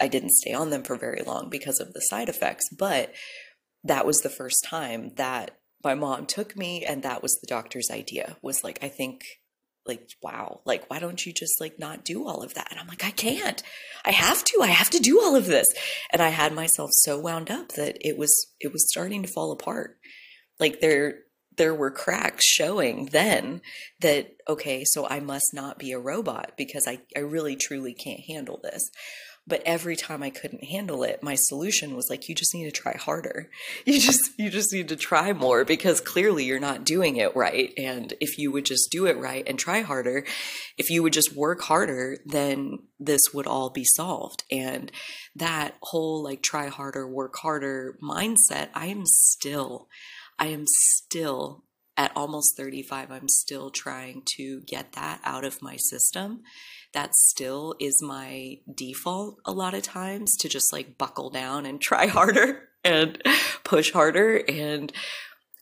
I 0.00 0.08
didn't 0.08 0.32
stay 0.32 0.52
on 0.52 0.70
them 0.70 0.82
for 0.82 0.96
very 0.96 1.22
long 1.22 1.50
because 1.50 1.80
of 1.80 1.92
the 1.92 2.00
side 2.00 2.28
effects, 2.28 2.64
but 2.76 3.12
that 3.84 4.06
was 4.06 4.20
the 4.20 4.30
first 4.30 4.64
time 4.64 5.12
that 5.16 5.58
my 5.84 5.94
mom 5.94 6.26
took 6.26 6.56
me 6.56 6.84
and 6.84 7.02
that 7.02 7.22
was 7.22 7.38
the 7.40 7.46
doctor's 7.46 7.90
idea 7.90 8.36
was 8.42 8.62
like 8.64 8.78
I 8.82 8.88
think 8.88 9.24
like 9.86 10.10
wow 10.22 10.60
like 10.64 10.88
why 10.88 10.98
don't 10.98 11.26
you 11.26 11.32
just 11.32 11.60
like 11.60 11.78
not 11.78 12.04
do 12.04 12.26
all 12.26 12.42
of 12.42 12.54
that? 12.54 12.68
And 12.70 12.80
i'm 12.80 12.88
like 12.88 13.04
i 13.04 13.10
can't. 13.10 13.62
I 14.04 14.10
have 14.10 14.42
to. 14.42 14.60
I 14.60 14.66
have 14.66 14.90
to 14.90 14.98
do 14.98 15.20
all 15.20 15.36
of 15.36 15.46
this. 15.46 15.66
And 16.10 16.20
i 16.20 16.28
had 16.28 16.52
myself 16.52 16.90
so 16.92 17.18
wound 17.18 17.50
up 17.50 17.68
that 17.72 17.98
it 18.00 18.18
was 18.18 18.32
it 18.60 18.72
was 18.72 18.88
starting 18.90 19.22
to 19.22 19.32
fall 19.32 19.52
apart. 19.52 19.98
Like 20.58 20.80
there 20.80 21.20
there 21.56 21.74
were 21.74 21.90
cracks 21.90 22.46
showing 22.46 23.06
then 23.06 23.60
that 24.00 24.34
okay 24.48 24.84
so 24.84 25.06
i 25.06 25.20
must 25.20 25.52
not 25.52 25.78
be 25.78 25.92
a 25.92 25.98
robot 25.98 26.52
because 26.56 26.86
i 26.86 26.98
i 27.16 27.20
really 27.20 27.56
truly 27.56 27.94
can't 27.94 28.20
handle 28.20 28.58
this 28.62 28.90
but 29.46 29.62
every 29.64 29.96
time 29.96 30.22
i 30.22 30.30
couldn't 30.30 30.64
handle 30.64 31.02
it 31.02 31.22
my 31.22 31.34
solution 31.34 31.94
was 31.94 32.08
like 32.08 32.28
you 32.28 32.34
just 32.34 32.54
need 32.54 32.64
to 32.64 32.70
try 32.70 32.96
harder. 32.96 33.48
You 33.84 34.00
just 34.00 34.30
you 34.38 34.50
just 34.50 34.72
need 34.72 34.88
to 34.88 34.96
try 34.96 35.32
more 35.32 35.64
because 35.64 36.00
clearly 36.00 36.44
you're 36.44 36.60
not 36.60 36.84
doing 36.84 37.16
it 37.16 37.34
right 37.34 37.72
and 37.76 38.14
if 38.20 38.38
you 38.38 38.52
would 38.52 38.64
just 38.64 38.88
do 38.90 39.06
it 39.06 39.18
right 39.18 39.46
and 39.46 39.58
try 39.58 39.80
harder 39.80 40.24
if 40.78 40.88
you 40.88 41.02
would 41.02 41.12
just 41.12 41.34
work 41.34 41.62
harder 41.62 42.18
then 42.24 42.78
this 42.98 43.20
would 43.34 43.46
all 43.48 43.70
be 43.70 43.84
solved. 43.84 44.44
And 44.50 44.92
that 45.34 45.74
whole 45.82 46.22
like 46.22 46.42
try 46.42 46.68
harder 46.68 47.08
work 47.08 47.36
harder 47.36 47.98
mindset 48.02 48.68
i 48.74 48.86
am 48.86 49.02
still 49.06 49.88
i 50.38 50.46
am 50.46 50.64
still 50.66 51.64
at 51.96 52.12
almost 52.14 52.56
35 52.56 53.10
i'm 53.10 53.28
still 53.28 53.70
trying 53.70 54.22
to 54.36 54.60
get 54.66 54.92
that 54.92 55.20
out 55.24 55.44
of 55.44 55.62
my 55.62 55.76
system 55.76 56.42
that 56.92 57.14
still 57.14 57.74
is 57.80 58.02
my 58.02 58.58
default 58.74 59.40
a 59.44 59.52
lot 59.52 59.74
of 59.74 59.82
times 59.82 60.36
to 60.40 60.48
just 60.48 60.72
like 60.72 60.98
buckle 60.98 61.30
down 61.30 61.66
and 61.66 61.80
try 61.82 62.06
harder 62.06 62.68
and 62.84 63.22
push 63.64 63.92
harder. 63.92 64.42
And 64.48 64.92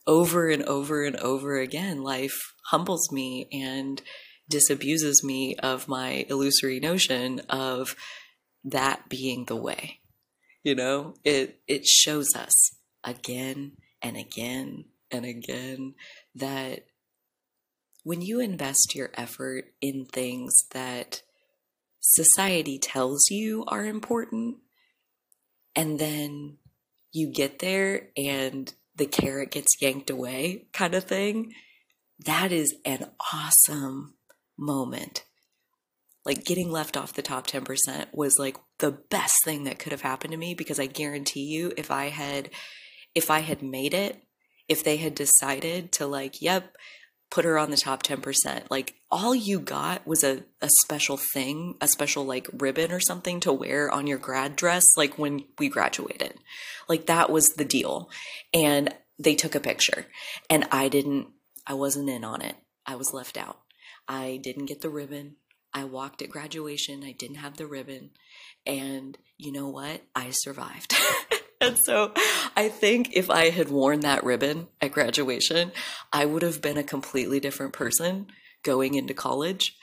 over 0.06 0.48
and 0.48 0.62
over 0.64 1.04
and 1.04 1.16
over 1.16 1.58
again, 1.58 2.02
life 2.02 2.54
humbles 2.70 3.10
me 3.12 3.48
and 3.52 4.02
disabuses 4.50 5.22
me 5.22 5.54
of 5.56 5.88
my 5.88 6.26
illusory 6.28 6.80
notion 6.80 7.40
of 7.48 7.94
that 8.64 9.08
being 9.08 9.44
the 9.44 9.56
way. 9.56 10.00
You 10.62 10.74
know, 10.74 11.14
it 11.24 11.60
it 11.66 11.86
shows 11.86 12.34
us 12.34 12.52
again 13.04 13.72
and 14.02 14.16
again 14.16 14.86
and 15.10 15.24
again 15.24 15.94
that 16.34 16.84
when 18.10 18.22
you 18.22 18.40
invest 18.40 18.96
your 18.96 19.08
effort 19.14 19.66
in 19.80 20.04
things 20.04 20.64
that 20.72 21.22
society 22.00 22.76
tells 22.76 23.30
you 23.30 23.64
are 23.68 23.84
important, 23.84 24.56
and 25.76 25.96
then 26.00 26.58
you 27.12 27.32
get 27.32 27.60
there 27.60 28.08
and 28.16 28.74
the 28.96 29.06
carrot 29.06 29.52
gets 29.52 29.80
yanked 29.80 30.10
away, 30.10 30.66
kind 30.72 30.96
of 30.96 31.04
thing, 31.04 31.52
that 32.26 32.50
is 32.50 32.74
an 32.84 33.08
awesome 33.32 34.14
moment. 34.58 35.22
Like 36.24 36.44
getting 36.44 36.68
left 36.68 36.96
off 36.96 37.14
the 37.14 37.22
top 37.22 37.46
10% 37.46 38.06
was 38.12 38.40
like 38.40 38.56
the 38.80 38.90
best 38.90 39.36
thing 39.44 39.62
that 39.64 39.78
could 39.78 39.92
have 39.92 40.02
happened 40.02 40.32
to 40.32 40.36
me 40.36 40.54
because 40.54 40.80
I 40.80 40.86
guarantee 40.86 41.44
you 41.44 41.72
if 41.76 41.92
I 41.92 42.06
had 42.06 42.50
if 43.14 43.30
I 43.30 43.38
had 43.38 43.62
made 43.62 43.94
it, 43.94 44.20
if 44.66 44.82
they 44.82 44.96
had 44.96 45.14
decided 45.14 45.92
to 45.92 46.08
like, 46.08 46.42
yep, 46.42 46.76
put 47.30 47.44
her 47.44 47.58
on 47.58 47.70
the 47.70 47.76
top 47.76 48.02
10%. 48.02 48.64
Like 48.70 48.94
all 49.10 49.34
you 49.34 49.60
got 49.60 50.06
was 50.06 50.24
a, 50.24 50.42
a 50.60 50.68
special 50.82 51.16
thing, 51.16 51.76
a 51.80 51.88
special 51.88 52.24
like 52.24 52.48
ribbon 52.52 52.90
or 52.90 53.00
something 53.00 53.40
to 53.40 53.52
wear 53.52 53.90
on 53.90 54.06
your 54.06 54.18
grad 54.18 54.56
dress, 54.56 54.84
like 54.96 55.18
when 55.18 55.44
we 55.58 55.68
graduated. 55.68 56.34
Like 56.88 57.06
that 57.06 57.30
was 57.30 57.50
the 57.50 57.64
deal. 57.64 58.10
And 58.52 58.92
they 59.18 59.34
took 59.34 59.54
a 59.54 59.60
picture 59.60 60.06
and 60.48 60.66
I 60.72 60.88
didn't, 60.88 61.28
I 61.66 61.74
wasn't 61.74 62.10
in 62.10 62.24
on 62.24 62.42
it. 62.42 62.56
I 62.84 62.96
was 62.96 63.14
left 63.14 63.36
out. 63.36 63.60
I 64.08 64.40
didn't 64.42 64.66
get 64.66 64.80
the 64.80 64.88
ribbon. 64.88 65.36
I 65.72 65.84
walked 65.84 66.22
at 66.22 66.30
graduation. 66.30 67.04
I 67.04 67.12
didn't 67.12 67.36
have 67.36 67.56
the 67.56 67.66
ribbon. 67.66 68.10
And 68.66 69.16
you 69.38 69.52
know 69.52 69.68
what? 69.68 70.02
I 70.16 70.30
survived. 70.32 70.94
and 71.60 71.76
so 71.78 72.12
I 72.56 72.68
think 72.68 73.10
if 73.12 73.30
I 73.30 73.50
had 73.50 73.68
worn 73.68 74.00
that 74.00 74.24
ribbon 74.24 74.68
at 74.80 74.92
graduation, 74.92 75.72
I 76.12 76.24
would 76.24 76.42
have 76.42 76.62
been 76.62 76.78
a 76.78 76.82
completely 76.82 77.40
different 77.40 77.72
person 77.72 78.26
going 78.62 78.94
into 78.94 79.14
college. 79.14 79.76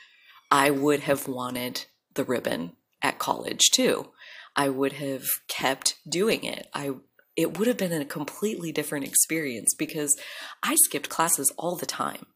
I 0.50 0.70
would 0.70 1.00
have 1.00 1.28
wanted 1.28 1.86
the 2.14 2.24
ribbon 2.24 2.72
at 3.02 3.18
college 3.18 3.70
too. 3.70 4.10
I 4.56 4.68
would 4.68 4.94
have 4.94 5.24
kept 5.46 5.96
doing 6.08 6.44
it. 6.44 6.68
I 6.74 6.92
it 7.36 7.56
would 7.56 7.68
have 7.68 7.76
been 7.76 7.92
a 7.92 8.04
completely 8.04 8.72
different 8.72 9.06
experience 9.06 9.72
because 9.78 10.16
I 10.60 10.74
skipped 10.74 11.08
classes 11.08 11.52
all 11.56 11.76
the 11.76 11.86
time. 11.86 12.26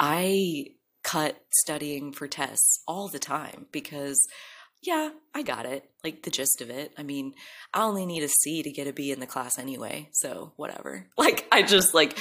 I 0.00 0.68
cut 1.02 1.44
studying 1.50 2.12
for 2.12 2.26
tests 2.26 2.82
all 2.88 3.08
the 3.08 3.18
time 3.18 3.66
because 3.72 4.26
yeah, 4.82 5.10
I 5.34 5.42
got 5.42 5.66
it. 5.66 5.88
Like 6.04 6.22
the 6.22 6.30
gist 6.30 6.60
of 6.60 6.70
it. 6.70 6.92
I 6.96 7.02
mean, 7.02 7.34
I 7.74 7.82
only 7.82 8.06
need 8.06 8.22
a 8.22 8.28
C 8.28 8.62
to 8.62 8.70
get 8.70 8.86
a 8.86 8.92
B 8.92 9.10
in 9.10 9.20
the 9.20 9.26
class 9.26 9.58
anyway, 9.58 10.08
so 10.12 10.52
whatever. 10.56 11.06
Like 11.18 11.46
I 11.52 11.62
just 11.62 11.94
like 11.94 12.18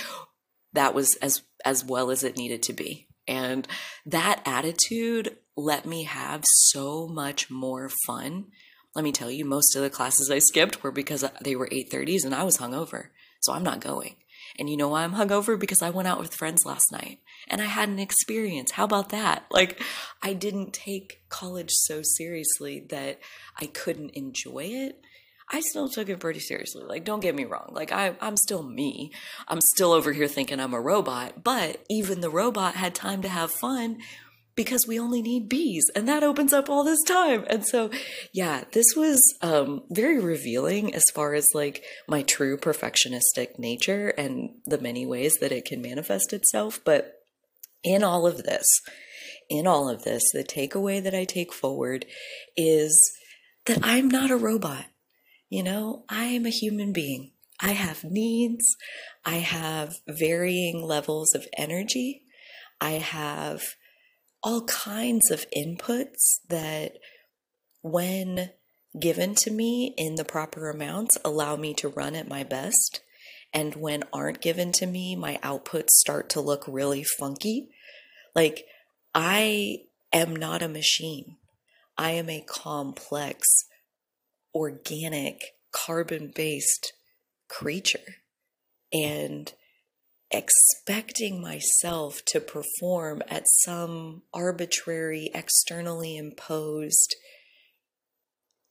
that 0.73 0.93
was 0.93 1.15
as 1.17 1.43
as 1.63 1.85
well 1.85 2.11
as 2.11 2.23
it 2.23 2.37
needed 2.37 2.63
to 2.63 2.73
be. 2.73 3.07
And 3.27 3.67
that 4.05 4.41
attitude 4.45 5.37
let 5.55 5.85
me 5.85 6.03
have 6.03 6.43
so 6.45 7.07
much 7.07 7.49
more 7.49 7.89
fun. 8.05 8.47
Let 8.95 9.03
me 9.03 9.11
tell 9.11 9.29
you, 9.29 9.45
most 9.45 9.75
of 9.75 9.81
the 9.81 9.89
classes 9.89 10.31
I 10.31 10.39
skipped 10.39 10.83
were 10.83 10.91
because 10.91 11.23
uh, 11.23 11.29
they 11.41 11.55
were 11.55 11.67
8:30s 11.67 12.25
and 12.25 12.33
I 12.33 12.43
was 12.43 12.57
hungover. 12.57 13.09
So 13.41 13.53
I'm 13.53 13.63
not 13.63 13.81
going. 13.81 14.15
And 14.57 14.69
you 14.69 14.77
know 14.77 14.89
why 14.89 15.03
I'm 15.03 15.13
hungover? 15.13 15.60
Because 15.60 15.81
I 15.81 15.89
went 15.89 16.07
out 16.07 16.19
with 16.19 16.36
friends 16.36 16.65
last 16.65 16.91
night 16.91 17.19
and 17.47 17.62
I 17.62 17.65
had 17.65 17.89
an 17.89 17.99
experience. 17.99 18.71
How 18.71 18.86
about 18.86 19.10
that? 19.10 19.45
Like, 19.51 19.81
I 20.21 20.33
didn't 20.33 20.73
take 20.73 21.21
college 21.29 21.71
so 21.71 22.01
seriously 22.03 22.86
that 22.89 23.19
I 23.60 23.67
couldn't 23.67 24.12
enjoy 24.12 24.65
it. 24.65 25.01
I 25.49 25.62
still 25.62 25.88
took 25.88 26.10
it 26.10 26.19
pretty 26.19 26.41
seriously. 26.41 26.83
Like, 26.83 27.05
don't 27.05 27.21
get 27.21 27.36
me 27.36 27.45
wrong. 27.45 27.69
Like, 27.71 27.93
I, 27.93 28.15
I'm 28.19 28.36
still 28.36 28.63
me. 28.63 29.13
I'm 29.47 29.62
still 29.62 29.93
over 29.93 30.12
here 30.12 30.27
thinking 30.27 30.60
I'm 30.60 30.73
a 30.73 30.81
robot, 30.81 31.43
but 31.43 31.86
even 31.89 32.19
the 32.19 32.29
robot 32.29 32.75
had 32.75 32.93
time 32.93 33.21
to 33.21 33.29
have 33.29 33.49
fun 33.49 33.99
because 34.57 34.87
we 34.87 34.99
only 34.99 35.21
need 35.21 35.47
B's 35.47 35.89
and 35.95 36.07
that 36.09 36.23
opens 36.23 36.51
up 36.51 36.67
all 36.67 36.83
this 36.83 37.01
time. 37.03 37.45
And 37.47 37.65
so, 37.65 37.89
yeah, 38.33 38.63
this 38.73 38.87
was 38.97 39.21
um, 39.41 39.83
very 39.89 40.19
revealing 40.19 40.93
as 40.93 41.03
far 41.13 41.35
as 41.35 41.45
like 41.53 41.83
my 42.09 42.23
true 42.23 42.57
perfectionistic 42.57 43.59
nature 43.59 44.09
and 44.09 44.49
the 44.65 44.79
many 44.79 45.05
ways 45.05 45.35
that 45.39 45.51
it 45.53 45.63
can 45.63 45.81
manifest 45.81 46.33
itself. 46.33 46.81
But 46.83 47.13
in 47.83 48.03
all 48.03 48.25
of 48.25 48.43
this, 48.43 48.65
in 49.47 49.67
all 49.67 49.87
of 49.89 50.03
this, 50.03 50.23
the 50.33 50.43
takeaway 50.43 51.01
that 51.03 51.13
I 51.13 51.23
take 51.23 51.53
forward 51.53 52.05
is 52.57 52.99
that 53.67 53.79
I'm 53.83 54.09
not 54.09 54.31
a 54.31 54.37
robot. 54.37 54.85
You 55.49 55.63
know, 55.63 56.03
I 56.09 56.25
am 56.25 56.45
a 56.45 56.49
human 56.49 56.91
being. 56.91 57.31
I 57.61 57.71
have 57.71 58.03
needs. 58.03 58.75
I 59.23 59.35
have 59.35 59.97
varying 60.07 60.81
levels 60.81 61.33
of 61.35 61.47
energy. 61.57 62.23
I 62.81 62.91
have 62.91 63.61
all 64.47 64.62
kinds 64.62 65.29
of 65.29 65.45
inputs 65.51 66.39
that, 66.47 66.93
when 67.81 68.49
given 68.97 69.36
to 69.36 69.51
me 69.51 69.93
in 69.97 70.15
the 70.15 70.23
proper 70.23 70.69
amounts, 70.69 71.17
allow 71.25 71.57
me 71.57 71.73
to 71.73 71.89
run 71.89 72.15
at 72.15 72.29
my 72.29 72.45
best. 72.45 73.01
And 73.53 73.75
when 73.75 74.05
aren't 74.13 74.39
given 74.39 74.71
to 74.75 74.86
me, 74.86 75.17
my 75.17 75.38
outputs 75.43 75.89
start 75.89 76.29
to 76.29 76.39
look 76.39 76.63
really 76.65 77.03
funky. 77.03 77.71
Like, 78.33 78.63
I 79.13 79.81
am 80.13 80.33
not 80.33 80.62
a 80.62 80.69
machine. 80.69 81.36
I 81.97 82.12
am 82.12 82.29
a 82.29 82.39
complex, 82.47 83.65
organic, 84.55 85.41
carbon 85.73 86.31
based 86.33 86.93
creature. 87.49 88.15
And 88.93 89.51
expecting 90.31 91.41
myself 91.41 92.21
to 92.25 92.39
perform 92.39 93.21
at 93.29 93.47
some 93.47 94.23
arbitrary, 94.33 95.29
externally 95.33 96.17
imposed 96.17 97.15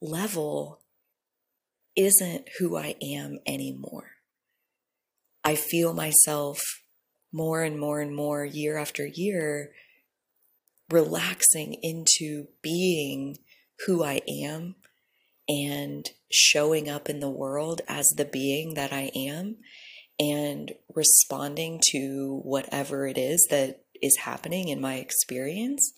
level 0.00 0.80
isn't 1.96 2.48
who 2.58 2.76
I 2.76 2.94
am 3.02 3.38
anymore. 3.46 4.10
I 5.42 5.54
feel 5.54 5.94
myself 5.94 6.60
more 7.32 7.62
and 7.62 7.78
more 7.78 8.00
and 8.00 8.14
more 8.14 8.44
year 8.44 8.76
after 8.76 9.06
year 9.06 9.72
relaxing 10.90 11.74
into 11.82 12.48
being 12.62 13.38
who 13.86 14.04
I 14.04 14.20
am 14.28 14.76
and 15.48 16.08
showing 16.30 16.88
up 16.88 17.08
in 17.08 17.20
the 17.20 17.30
world 17.30 17.80
as 17.88 18.08
the 18.08 18.24
being 18.24 18.74
that 18.74 18.92
I 18.92 19.10
am 19.14 19.56
and 20.18 20.72
responding 20.94 21.80
to 21.90 22.40
whatever 22.42 23.06
it 23.06 23.18
is 23.18 23.46
that 23.50 23.82
is 24.02 24.16
happening 24.18 24.68
in 24.68 24.80
my 24.80 24.94
experience 24.94 25.92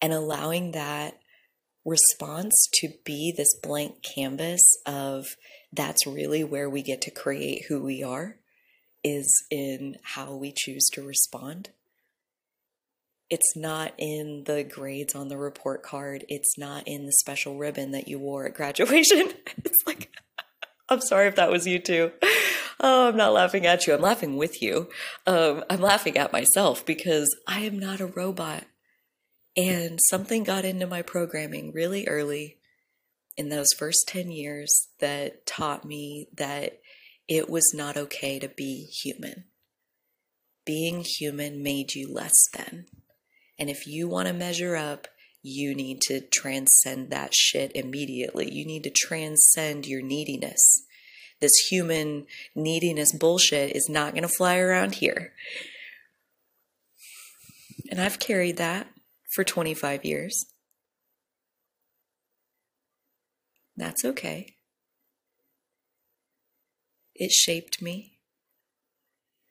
and 0.00 0.12
allowing 0.12 0.72
that 0.72 1.18
response 1.84 2.68
to 2.74 2.88
be 3.04 3.32
this 3.36 3.54
blank 3.62 4.02
canvas 4.02 4.60
of 4.84 5.24
that's 5.72 6.06
really 6.06 6.42
where 6.42 6.68
we 6.68 6.82
get 6.82 7.00
to 7.02 7.10
create 7.10 7.64
who 7.68 7.82
we 7.82 8.02
are 8.02 8.36
is 9.04 9.32
in 9.50 9.96
how 10.02 10.34
we 10.34 10.52
choose 10.56 10.84
to 10.92 11.02
respond. 11.02 11.70
It's 13.30 13.56
not 13.56 13.92
in 13.98 14.44
the 14.46 14.64
grades 14.64 15.14
on 15.14 15.28
the 15.28 15.36
report 15.36 15.82
card. 15.82 16.24
It's 16.28 16.58
not 16.58 16.86
in 16.86 17.06
the 17.06 17.12
special 17.12 17.56
ribbon 17.56 17.92
that 17.92 18.08
you 18.08 18.18
wore 18.18 18.46
at 18.46 18.54
graduation. 18.56 19.32
It's 19.58 19.86
like, 19.86 20.10
I'm 20.88 21.00
sorry 21.00 21.28
if 21.28 21.36
that 21.36 21.50
was 21.50 21.66
you 21.66 21.78
too. 21.78 22.12
Oh, 22.80 23.08
I'm 23.08 23.16
not 23.16 23.32
laughing 23.32 23.66
at 23.66 23.86
you. 23.86 23.94
I'm 23.94 24.02
laughing 24.02 24.36
with 24.36 24.60
you. 24.60 24.90
Um, 25.26 25.64
I'm 25.70 25.80
laughing 25.80 26.18
at 26.18 26.32
myself 26.32 26.84
because 26.84 27.34
I 27.46 27.60
am 27.60 27.78
not 27.78 28.00
a 28.00 28.06
robot. 28.06 28.64
And 29.56 29.98
something 30.10 30.44
got 30.44 30.66
into 30.66 30.86
my 30.86 31.00
programming 31.00 31.72
really 31.72 32.06
early 32.06 32.58
in 33.36 33.48
those 33.48 33.68
first 33.78 34.04
10 34.08 34.30
years 34.30 34.88
that 35.00 35.46
taught 35.46 35.84
me 35.84 36.28
that 36.36 36.80
it 37.28 37.48
was 37.48 37.72
not 37.74 37.96
okay 37.96 38.38
to 38.38 38.48
be 38.48 38.84
human. 38.84 39.44
Being 40.64 41.04
human 41.04 41.62
made 41.62 41.94
you 41.94 42.12
less 42.12 42.36
than. 42.54 42.86
And 43.58 43.70
if 43.70 43.86
you 43.86 44.08
want 44.08 44.28
to 44.28 44.34
measure 44.34 44.76
up, 44.76 45.08
you 45.42 45.74
need 45.74 46.00
to 46.02 46.20
transcend 46.20 47.10
that 47.10 47.34
shit 47.34 47.72
immediately. 47.74 48.52
You 48.52 48.66
need 48.66 48.82
to 48.84 48.90
transcend 48.90 49.86
your 49.86 50.02
neediness. 50.02 50.82
This 51.40 51.54
human 51.70 52.26
neediness 52.54 53.12
bullshit 53.12 53.76
is 53.76 53.88
not 53.88 54.12
going 54.12 54.22
to 54.22 54.28
fly 54.28 54.58
around 54.58 54.96
here. 54.96 55.32
And 57.90 58.00
I've 58.00 58.18
carried 58.18 58.56
that 58.56 58.88
for 59.34 59.44
25 59.44 60.04
years. 60.04 60.46
That's 63.76 64.04
okay. 64.04 64.56
It 67.14 67.30
shaped 67.30 67.82
me. 67.82 68.18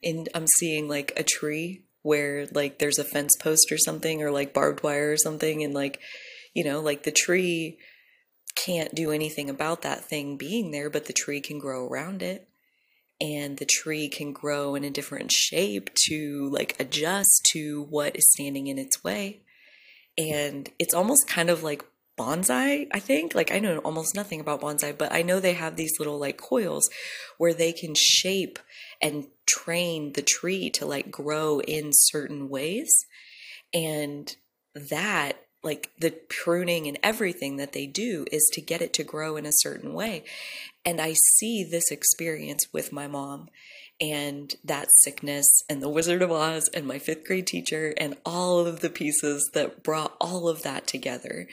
And 0.03 0.29
I'm 0.33 0.47
seeing 0.47 0.87
like 0.87 1.13
a 1.15 1.23
tree 1.23 1.85
where 2.01 2.45
like 2.51 2.77
there's 2.77 2.99
a 2.99 3.03
fence 3.03 3.35
post 3.39 3.71
or 3.71 3.77
something 3.77 4.21
or 4.21 4.29
like 4.29 4.53
barbed 4.53 4.83
wire 4.83 5.11
or 5.11 5.17
something 5.17 5.63
and 5.63 5.73
like 5.73 5.99
you 6.53 6.63
know 6.63 6.79
like 6.79 7.01
the 7.01 7.11
tree 7.11 7.79
can't 8.55 8.95
do 8.95 9.11
anything 9.11 9.49
about 9.49 9.81
that 9.81 10.05
thing 10.05 10.37
being 10.37 10.71
there 10.71 10.89
but 10.89 11.05
the 11.05 11.13
tree 11.13 11.41
can 11.41 11.59
grow 11.59 11.87
around 11.87 12.21
it. 12.21 12.47
And 13.21 13.57
the 13.57 13.65
tree 13.65 14.09
can 14.09 14.33
grow 14.33 14.75
in 14.75 14.83
a 14.83 14.89
different 14.89 15.31
shape 15.31 15.89
to 16.07 16.49
like 16.51 16.75
adjust 16.79 17.45
to 17.53 17.83
what 17.89 18.17
is 18.17 18.29
standing 18.31 18.67
in 18.67 18.77
its 18.77 19.03
way. 19.03 19.41
And 20.17 20.69
it's 20.79 20.93
almost 20.93 21.27
kind 21.27 21.49
of 21.49 21.63
like 21.63 21.83
bonsai 22.17 22.87
i 22.93 22.99
think. 22.99 23.35
Like 23.35 23.51
i 23.51 23.59
know 23.59 23.79
almost 23.79 24.15
nothing 24.15 24.39
about 24.39 24.61
bonsai 24.61 24.97
but 24.97 25.11
i 25.11 25.21
know 25.21 25.39
they 25.39 25.53
have 25.53 25.75
these 25.75 25.99
little 25.99 26.17
like 26.17 26.37
coils 26.37 26.89
where 27.37 27.53
they 27.53 27.73
can 27.73 27.93
shape 27.95 28.59
and 29.01 29.27
train 29.45 30.13
the 30.13 30.21
tree 30.21 30.69
to 30.71 30.85
like 30.85 31.11
grow 31.11 31.59
in 31.61 31.91
certain 31.93 32.49
ways. 32.49 32.91
And 33.73 34.35
that, 34.73 35.44
like 35.65 35.91
the 35.99 36.11
pruning 36.29 36.87
and 36.87 36.97
everything 37.03 37.57
that 37.57 37.73
they 37.73 37.87
do, 37.87 38.25
is 38.31 38.49
to 38.53 38.61
get 38.61 38.81
it 38.81 38.93
to 38.93 39.03
grow 39.03 39.35
in 39.35 39.45
a 39.45 39.51
certain 39.51 39.93
way. 39.93 40.23
And 40.85 41.01
I 41.01 41.15
see 41.37 41.63
this 41.63 41.91
experience 41.91 42.67
with 42.71 42.93
my 42.93 43.07
mom 43.07 43.49
and 43.99 44.53
that 44.63 44.87
sickness 44.91 45.47
and 45.69 45.81
the 45.81 45.89
Wizard 45.89 46.21
of 46.21 46.31
Oz 46.31 46.69
and 46.73 46.85
my 46.85 46.99
fifth 46.99 47.25
grade 47.25 47.47
teacher 47.47 47.93
and 47.97 48.15
all 48.25 48.59
of 48.59 48.81
the 48.81 48.89
pieces 48.89 49.49
that 49.53 49.83
brought 49.83 50.15
all 50.21 50.47
of 50.47 50.63
that 50.63 50.85
together. 50.85 51.47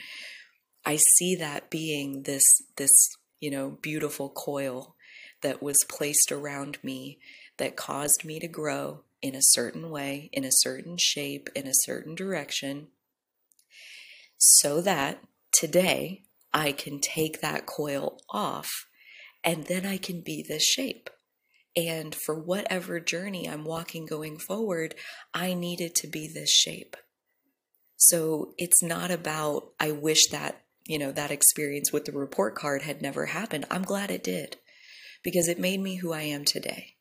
I 0.85 0.99
see 1.17 1.35
that 1.35 1.69
being 1.69 2.23
this 2.23 2.43
this 2.75 2.91
you 3.39 3.49
know 3.49 3.77
beautiful 3.81 4.29
coil 4.29 4.95
that 5.41 5.63
was 5.63 5.77
placed 5.89 6.31
around 6.31 6.77
me 6.83 7.17
that 7.57 7.75
caused 7.75 8.25
me 8.25 8.39
to 8.39 8.47
grow 8.47 9.01
in 9.21 9.35
a 9.35 9.41
certain 9.41 9.89
way, 9.89 10.29
in 10.33 10.43
a 10.43 10.51
certain 10.51 10.97
shape, 10.99 11.49
in 11.55 11.65
a 11.65 11.73
certain 11.85 12.13
direction, 12.13 12.87
so 14.45 14.81
that 14.81 15.23
today 15.53 16.23
I 16.53 16.71
can 16.71 16.99
take 16.99 17.41
that 17.41 17.65
coil 17.65 18.19
off 18.29 18.69
and 19.43 19.65
then 19.65 19.85
I 19.85 19.97
can 19.97 20.21
be 20.21 20.43
this 20.45 20.63
shape. 20.63 21.09
And 21.75 22.13
for 22.13 22.37
whatever 22.37 22.99
journey 22.99 23.49
I'm 23.49 23.63
walking 23.63 24.05
going 24.05 24.37
forward, 24.37 24.95
I 25.33 25.53
needed 25.53 25.95
to 25.95 26.07
be 26.07 26.27
this 26.27 26.51
shape. 26.51 26.95
So 27.95 28.53
it's 28.57 28.83
not 28.83 29.11
about, 29.11 29.69
I 29.79 29.91
wish 29.91 30.27
that, 30.31 30.61
you 30.85 30.99
know, 30.99 31.11
that 31.13 31.31
experience 31.31 31.91
with 31.93 32.05
the 32.05 32.11
report 32.11 32.53
card 32.53 32.81
had 32.81 33.01
never 33.01 33.27
happened. 33.27 33.65
I'm 33.71 33.83
glad 33.83 34.11
it 34.11 34.23
did 34.23 34.57
because 35.23 35.47
it 35.47 35.57
made 35.57 35.79
me 35.79 35.95
who 35.95 36.11
I 36.11 36.23
am 36.23 36.43
today 36.43 36.93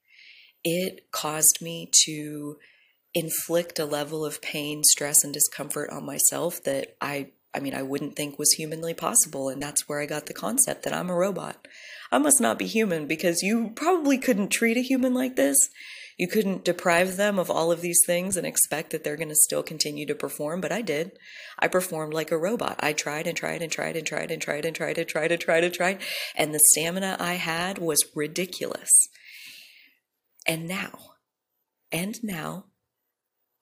it 0.64 1.10
caused 1.10 1.58
me 1.60 1.90
to 2.04 2.56
inflict 3.14 3.78
a 3.78 3.84
level 3.84 4.24
of 4.24 4.40
pain, 4.40 4.82
stress, 4.84 5.24
and 5.24 5.32
discomfort 5.34 5.90
on 5.90 6.06
myself 6.06 6.62
that 6.64 6.96
I 7.00 7.30
I 7.54 7.60
mean, 7.60 7.74
I 7.74 7.82
wouldn't 7.82 8.16
think 8.16 8.38
was 8.38 8.52
humanly 8.52 8.94
possible. 8.94 9.50
And 9.50 9.62
that's 9.62 9.86
where 9.86 10.00
I 10.00 10.06
got 10.06 10.26
the 10.26 10.32
concept 10.32 10.84
that 10.84 10.94
I'm 10.94 11.10
a 11.10 11.14
robot. 11.14 11.68
I 12.10 12.18
must 12.18 12.40
not 12.40 12.58
be 12.58 12.66
human 12.66 13.06
because 13.06 13.42
you 13.42 13.72
probably 13.74 14.16
couldn't 14.16 14.48
treat 14.48 14.78
a 14.78 14.82
human 14.82 15.12
like 15.12 15.36
this. 15.36 15.58
You 16.18 16.28
couldn't 16.28 16.64
deprive 16.64 17.16
them 17.16 17.38
of 17.38 17.50
all 17.50 17.72
of 17.72 17.80
these 17.80 18.00
things 18.06 18.36
and 18.36 18.46
expect 18.46 18.90
that 18.90 19.02
they're 19.02 19.16
going 19.16 19.28
to 19.30 19.34
still 19.34 19.62
continue 19.62 20.06
to 20.06 20.14
perform, 20.14 20.60
but 20.60 20.72
I 20.72 20.82
did. 20.82 21.12
I 21.58 21.68
performed 21.68 22.14
like 22.14 22.30
a 22.30 22.38
robot. 22.38 22.76
I 22.80 22.92
tried 22.92 23.26
and 23.26 23.36
tried 23.36 23.62
and 23.62 23.72
tried 23.72 23.96
and 23.96 24.06
tried 24.06 24.30
and 24.30 24.40
tried 24.40 24.64
and 24.64 24.76
tried 24.76 24.98
and 24.98 25.08
tried 25.08 25.32
and 25.32 25.40
tried 25.40 25.64
and 25.64 25.74
tried. 25.74 25.98
And 26.36 26.54
the 26.54 26.60
stamina 26.70 27.16
I 27.18 27.34
had 27.34 27.78
was 27.78 28.04
ridiculous. 28.14 28.90
And 30.46 30.68
now, 30.68 30.98
and 31.90 32.22
now, 32.22 32.66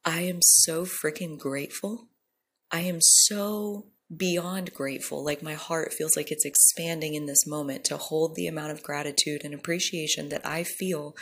I 0.04 0.22
am 0.22 0.40
so 0.40 0.84
freaking 0.84 1.38
grateful. 1.38 2.08
I 2.70 2.80
am 2.80 3.00
so 3.00 3.86
beyond 4.14 4.72
grateful. 4.72 5.22
Like 5.24 5.42
my 5.42 5.54
heart 5.54 5.92
feels 5.92 6.16
like 6.16 6.30
it's 6.30 6.46
expanding 6.46 7.14
in 7.14 7.26
this 7.26 7.46
moment 7.46 7.84
to 7.84 7.96
hold 7.96 8.34
the 8.34 8.46
amount 8.46 8.72
of 8.72 8.82
gratitude 8.82 9.42
and 9.44 9.52
appreciation 9.52 10.30
that 10.30 10.44
I 10.44 10.64
feel 10.64 11.14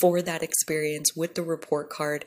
for 0.00 0.22
that 0.22 0.42
experience 0.42 1.14
with 1.14 1.34
the 1.34 1.42
report 1.42 1.90
card 1.90 2.24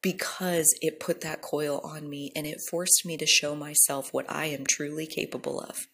because 0.00 0.74
it 0.80 1.00
put 1.00 1.22
that 1.22 1.42
coil 1.42 1.80
on 1.82 2.08
me 2.08 2.30
and 2.36 2.46
it 2.46 2.60
forced 2.70 3.04
me 3.04 3.16
to 3.16 3.26
show 3.26 3.56
myself 3.56 4.12
what 4.12 4.30
I 4.30 4.46
am 4.46 4.64
truly 4.64 5.06
capable 5.06 5.60
of. 5.60 5.88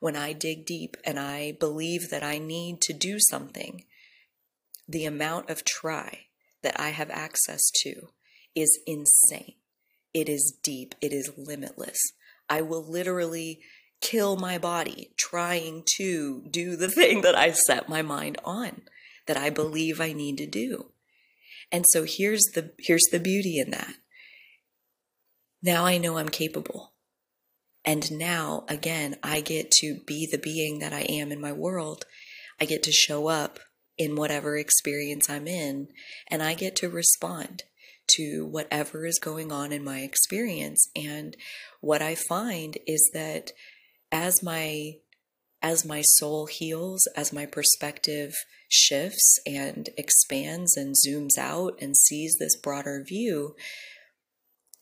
When 0.00 0.16
I 0.16 0.32
dig 0.32 0.64
deep 0.64 0.96
and 1.04 1.18
I 1.18 1.52
believe 1.58 2.10
that 2.10 2.22
I 2.22 2.38
need 2.38 2.80
to 2.82 2.92
do 2.92 3.18
something, 3.18 3.84
the 4.86 5.06
amount 5.06 5.50
of 5.50 5.64
try 5.64 6.26
that 6.62 6.78
I 6.78 6.90
have 6.90 7.10
access 7.10 7.70
to 7.82 8.10
is 8.54 8.78
insane. 8.86 9.54
It 10.12 10.28
is 10.28 10.56
deep, 10.62 10.94
it 11.00 11.12
is 11.12 11.32
limitless. 11.36 11.98
I 12.48 12.62
will 12.62 12.84
literally 12.84 13.60
kill 14.00 14.36
my 14.36 14.58
body 14.58 15.10
trying 15.16 15.82
to 15.96 16.42
do 16.50 16.76
the 16.76 16.90
thing 16.90 17.22
that 17.22 17.34
I 17.34 17.52
set 17.52 17.88
my 17.88 18.02
mind 18.02 18.38
on, 18.44 18.82
that 19.26 19.36
I 19.36 19.50
believe 19.50 20.00
I 20.00 20.12
need 20.12 20.38
to 20.38 20.46
do. 20.46 20.90
And 21.72 21.84
so 21.88 22.04
here's 22.04 22.44
the 22.54 22.72
here's 22.78 23.06
the 23.10 23.18
beauty 23.18 23.58
in 23.58 23.70
that. 23.70 23.94
Now 25.62 25.84
I 25.86 25.98
know 25.98 26.18
I'm 26.18 26.28
capable. 26.28 26.92
And 27.84 28.12
now 28.12 28.64
again, 28.68 29.16
I 29.22 29.40
get 29.40 29.70
to 29.80 30.00
be 30.06 30.28
the 30.30 30.38
being 30.38 30.78
that 30.78 30.92
I 30.92 31.00
am 31.02 31.32
in 31.32 31.40
my 31.40 31.52
world. 31.52 32.04
I 32.60 32.66
get 32.66 32.82
to 32.84 32.92
show 32.92 33.26
up 33.26 33.58
in 33.98 34.16
whatever 34.16 34.56
experience 34.56 35.28
I'm 35.28 35.46
in, 35.46 35.88
and 36.28 36.42
I 36.42 36.54
get 36.54 36.76
to 36.76 36.88
respond 36.88 37.64
to 38.16 38.46
whatever 38.46 39.06
is 39.06 39.18
going 39.18 39.52
on 39.52 39.72
in 39.72 39.84
my 39.84 40.00
experience. 40.00 40.88
And 40.94 41.36
what 41.80 42.02
I 42.02 42.14
find 42.14 42.78
is 42.86 43.10
that 43.14 43.52
as 44.12 44.42
my 44.42 44.94
as 45.62 45.82
my 45.82 46.02
soul 46.02 46.44
heals, 46.44 47.08
as 47.16 47.32
my 47.32 47.46
perspective 47.46 48.34
shifts 48.68 49.38
and 49.46 49.88
expands 49.96 50.76
and 50.76 50.94
zooms 50.94 51.38
out 51.38 51.78
and 51.80 51.96
sees 51.96 52.36
this 52.38 52.54
broader 52.54 53.02
view, 53.02 53.56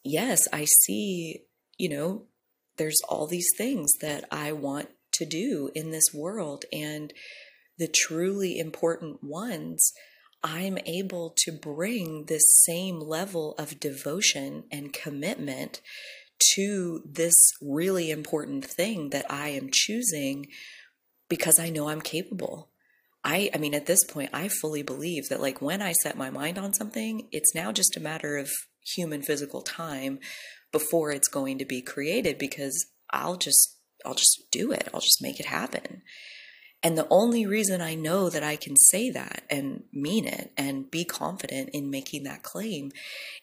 yes, 0.03 0.49
I 0.53 0.65
see, 0.65 1.45
you 1.79 1.89
know, 1.89 2.25
there's 2.79 3.01
all 3.09 3.29
these 3.29 3.47
things 3.57 3.93
that 4.01 4.25
I 4.33 4.51
want 4.51 4.89
to 5.13 5.25
do 5.25 5.71
in 5.73 5.93
this 5.93 6.13
world. 6.13 6.65
And 6.73 7.13
the 7.79 7.87
truly 7.87 8.59
important 8.59 9.23
ones, 9.23 9.93
I'm 10.44 10.78
able 10.87 11.35
to 11.44 11.52
bring 11.52 12.24
this 12.24 12.42
same 12.64 12.98
level 13.00 13.55
of 13.59 13.78
devotion 13.78 14.64
and 14.72 14.92
commitment 14.92 15.81
to 16.55 17.02
this 17.05 17.35
really 17.61 18.11
important 18.11 18.64
thing 18.64 19.11
that 19.11 19.31
I 19.31 19.50
am 19.50 19.70
choosing 19.72 20.46
because 21.28 21.59
I 21.59 21.70
know 21.70 21.88
I'm 21.88 22.00
capable. 22.00 22.70
I 23.24 23.50
I 23.55 23.59
mean 23.59 23.74
at 23.74 23.87
this 23.87 24.05
point 24.05 24.31
I 24.33 24.48
fully 24.48 24.83
believe 24.83 25.28
that 25.28 25.40
like 25.40 25.62
when 25.62 25.81
I 25.81 25.92
set 25.92 26.16
my 26.16 26.31
mind 26.31 26.59
on 26.59 26.74
something, 26.74 27.28
it's 27.31 27.55
now 27.55 27.70
just 27.70 27.96
a 27.96 28.00
matter 28.00 28.37
of 28.37 28.50
human 28.85 29.22
physical 29.22 29.62
time 29.62 30.18
before 30.72 31.12
it's 31.12 31.28
going 31.28 31.59
to 31.59 31.64
be 31.64 31.83
created 31.83 32.38
because 32.38 32.87
I'll 33.11 33.37
just 33.37 33.78
I'll 34.05 34.14
just 34.14 34.46
do 34.50 34.72
it. 34.72 34.88
I'll 34.92 35.00
just 35.00 35.22
make 35.22 35.38
it 35.38 35.46
happen. 35.46 36.02
And 36.83 36.99
the 36.99 37.07
only 37.11 37.47
reason 37.47 37.81
I 37.81 37.95
know 37.95 38.29
that 38.29 38.42
I 38.42 38.57
can 38.57 38.77
say 38.77 39.11
that 39.11 39.42
and 39.49 39.85
mean 39.92 40.27
it 40.27 40.53
and 40.57 40.90
be 40.90 41.05
confident 41.05 41.71
in 41.73 41.90
making 41.90 42.25
that 42.25 42.42
claim 42.42 42.90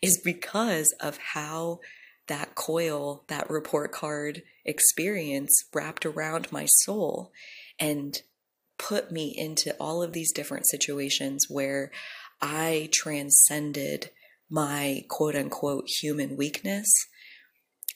is 0.01 0.19
because 0.21 0.93
of 0.99 1.17
how 1.33 1.79
that 2.27 2.53
coil, 2.55 3.23
that 3.27 3.49
report 3.49 3.91
card 3.91 4.43
experience 4.65 5.63
wrapped 5.73 6.05
around 6.05 6.51
my 6.51 6.65
soul 6.65 7.31
and 7.79 8.21
put 8.77 9.11
me 9.11 9.33
into 9.35 9.75
all 9.79 10.03
of 10.03 10.13
these 10.13 10.31
different 10.31 10.67
situations 10.67 11.45
where 11.49 11.91
I 12.41 12.89
transcended 12.93 14.11
my 14.49 15.05
quote 15.09 15.35
unquote 15.35 15.87
human 15.87 16.35
weakness 16.35 16.89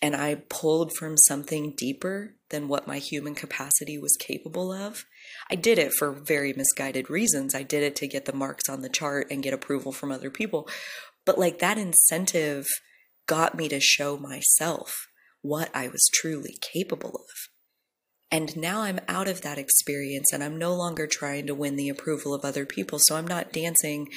and 0.04 0.18
I 0.18 0.36
pulled 0.50 0.92
from 0.98 1.16
something 1.18 1.76
deeper 1.78 2.36
than 2.50 2.68
what 2.68 2.86
my 2.86 2.98
human 2.98 3.36
capacity 3.36 3.98
was 3.98 4.18
capable 4.20 4.70
of. 4.70 5.06
I 5.50 5.56
did 5.56 5.80
it 5.80 5.94
for 5.94 6.12
very 6.12 6.52
misguided 6.52 7.10
reasons. 7.10 7.56
I 7.56 7.64
did 7.64 7.84
it 7.84 7.96
to 7.96 8.08
get 8.10 8.26
the 8.26 8.34
marks 8.34 8.68
on 8.68 8.82
the 8.82 8.90
chart 8.90 9.28
and 9.32 9.42
get 9.42 9.54
approval 9.54 9.94
from 9.94 10.12
other 10.12 10.30
people. 10.30 10.68
But 11.26 11.40
like 11.40 11.60
that 11.60 11.78
incentive 11.78 12.66
got 13.28 13.56
me 13.56 13.70
to 13.70 13.80
show 13.80 14.18
myself 14.18 15.08
what 15.42 15.70
I 15.74 15.88
was 15.88 16.10
truly 16.14 16.58
capable 16.60 17.12
of. 17.12 17.50
And 18.30 18.58
now 18.58 18.82
I'm 18.82 19.00
out 19.08 19.30
of 19.30 19.42
that 19.44 19.58
experience 19.58 20.34
and 20.34 20.44
I'm 20.44 20.58
no 20.58 20.76
longer 20.76 21.08
trying 21.08 21.48
to 21.48 21.56
win 21.56 21.78
the 21.78 21.88
approval 21.88 22.34
of 22.34 22.44
other 22.44 22.66
people. 22.66 23.00
So 23.00 23.16
I'm 23.16 23.28
not 23.28 23.54
dancing 23.54 24.10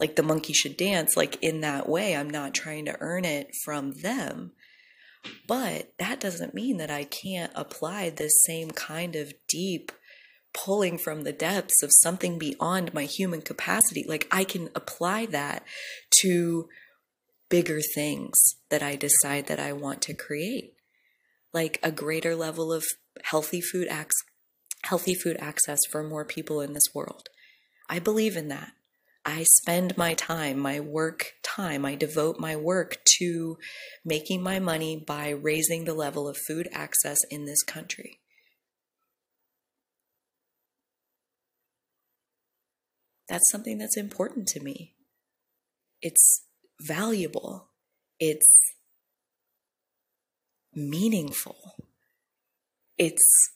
like 0.00 0.16
the 0.16 0.24
monkey 0.24 0.52
should 0.52 0.76
dance, 0.76 1.16
like 1.16 1.40
in 1.40 1.60
that 1.60 1.88
way. 1.88 2.16
I'm 2.16 2.30
not 2.30 2.54
trying 2.54 2.86
to 2.86 2.96
earn 2.98 3.24
it 3.24 3.52
from 3.64 3.92
them. 4.02 4.50
But 5.46 5.92
that 5.98 6.20
doesn't 6.20 6.54
mean 6.54 6.76
that 6.78 6.90
I 6.90 7.04
can't 7.04 7.52
apply 7.54 8.10
this 8.10 8.42
same 8.44 8.70
kind 8.70 9.16
of 9.16 9.32
deep 9.48 9.92
pulling 10.54 10.98
from 10.98 11.22
the 11.22 11.32
depths 11.32 11.82
of 11.82 11.90
something 11.92 12.38
beyond 12.38 12.94
my 12.94 13.04
human 13.04 13.42
capacity. 13.42 14.04
Like 14.06 14.26
I 14.30 14.44
can 14.44 14.70
apply 14.74 15.26
that 15.26 15.64
to 16.20 16.68
bigger 17.48 17.80
things 17.80 18.34
that 18.70 18.82
I 18.82 18.96
decide 18.96 19.46
that 19.46 19.60
I 19.60 19.72
want 19.72 20.02
to 20.02 20.14
create, 20.14 20.74
like 21.52 21.78
a 21.82 21.90
greater 21.90 22.34
level 22.34 22.72
of 22.72 22.84
healthy 23.24 23.60
food 23.60 23.88
ac- 23.90 24.10
healthy 24.84 25.14
food 25.14 25.36
access 25.40 25.80
for 25.90 26.02
more 26.02 26.24
people 26.24 26.60
in 26.60 26.72
this 26.72 26.94
world. 26.94 27.28
I 27.88 27.98
believe 27.98 28.36
in 28.36 28.48
that. 28.48 28.72
I 29.28 29.42
spend 29.42 29.98
my 29.98 30.14
time, 30.14 30.58
my 30.58 30.80
work 30.80 31.34
time, 31.42 31.84
I 31.84 31.96
devote 31.96 32.40
my 32.40 32.56
work 32.56 32.96
to 33.18 33.58
making 34.02 34.42
my 34.42 34.58
money 34.58 35.04
by 35.06 35.28
raising 35.28 35.84
the 35.84 35.92
level 35.92 36.26
of 36.26 36.38
food 36.38 36.66
access 36.72 37.18
in 37.30 37.44
this 37.44 37.62
country. 37.62 38.20
That's 43.28 43.50
something 43.50 43.76
that's 43.76 43.98
important 43.98 44.48
to 44.48 44.60
me. 44.60 44.94
It's 46.00 46.46
valuable. 46.80 47.68
It's 48.18 48.48
meaningful. 50.74 51.74
It's 52.96 53.50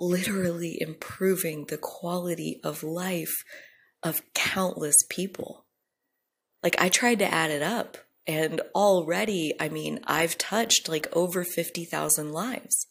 literally 0.00 0.78
improving 0.80 1.66
the 1.66 1.76
quality 1.76 2.62
of 2.64 2.82
life 2.82 3.44
of 4.02 4.22
countless 4.34 4.96
people. 5.08 5.64
Like 6.62 6.76
I 6.78 6.88
tried 6.88 7.18
to 7.20 7.32
add 7.32 7.50
it 7.50 7.62
up 7.62 7.98
and 8.26 8.60
already, 8.74 9.54
I 9.58 9.68
mean, 9.68 10.00
I've 10.06 10.38
touched 10.38 10.88
like 10.88 11.08
over 11.14 11.44
50,000 11.44 12.32
lives 12.32 12.86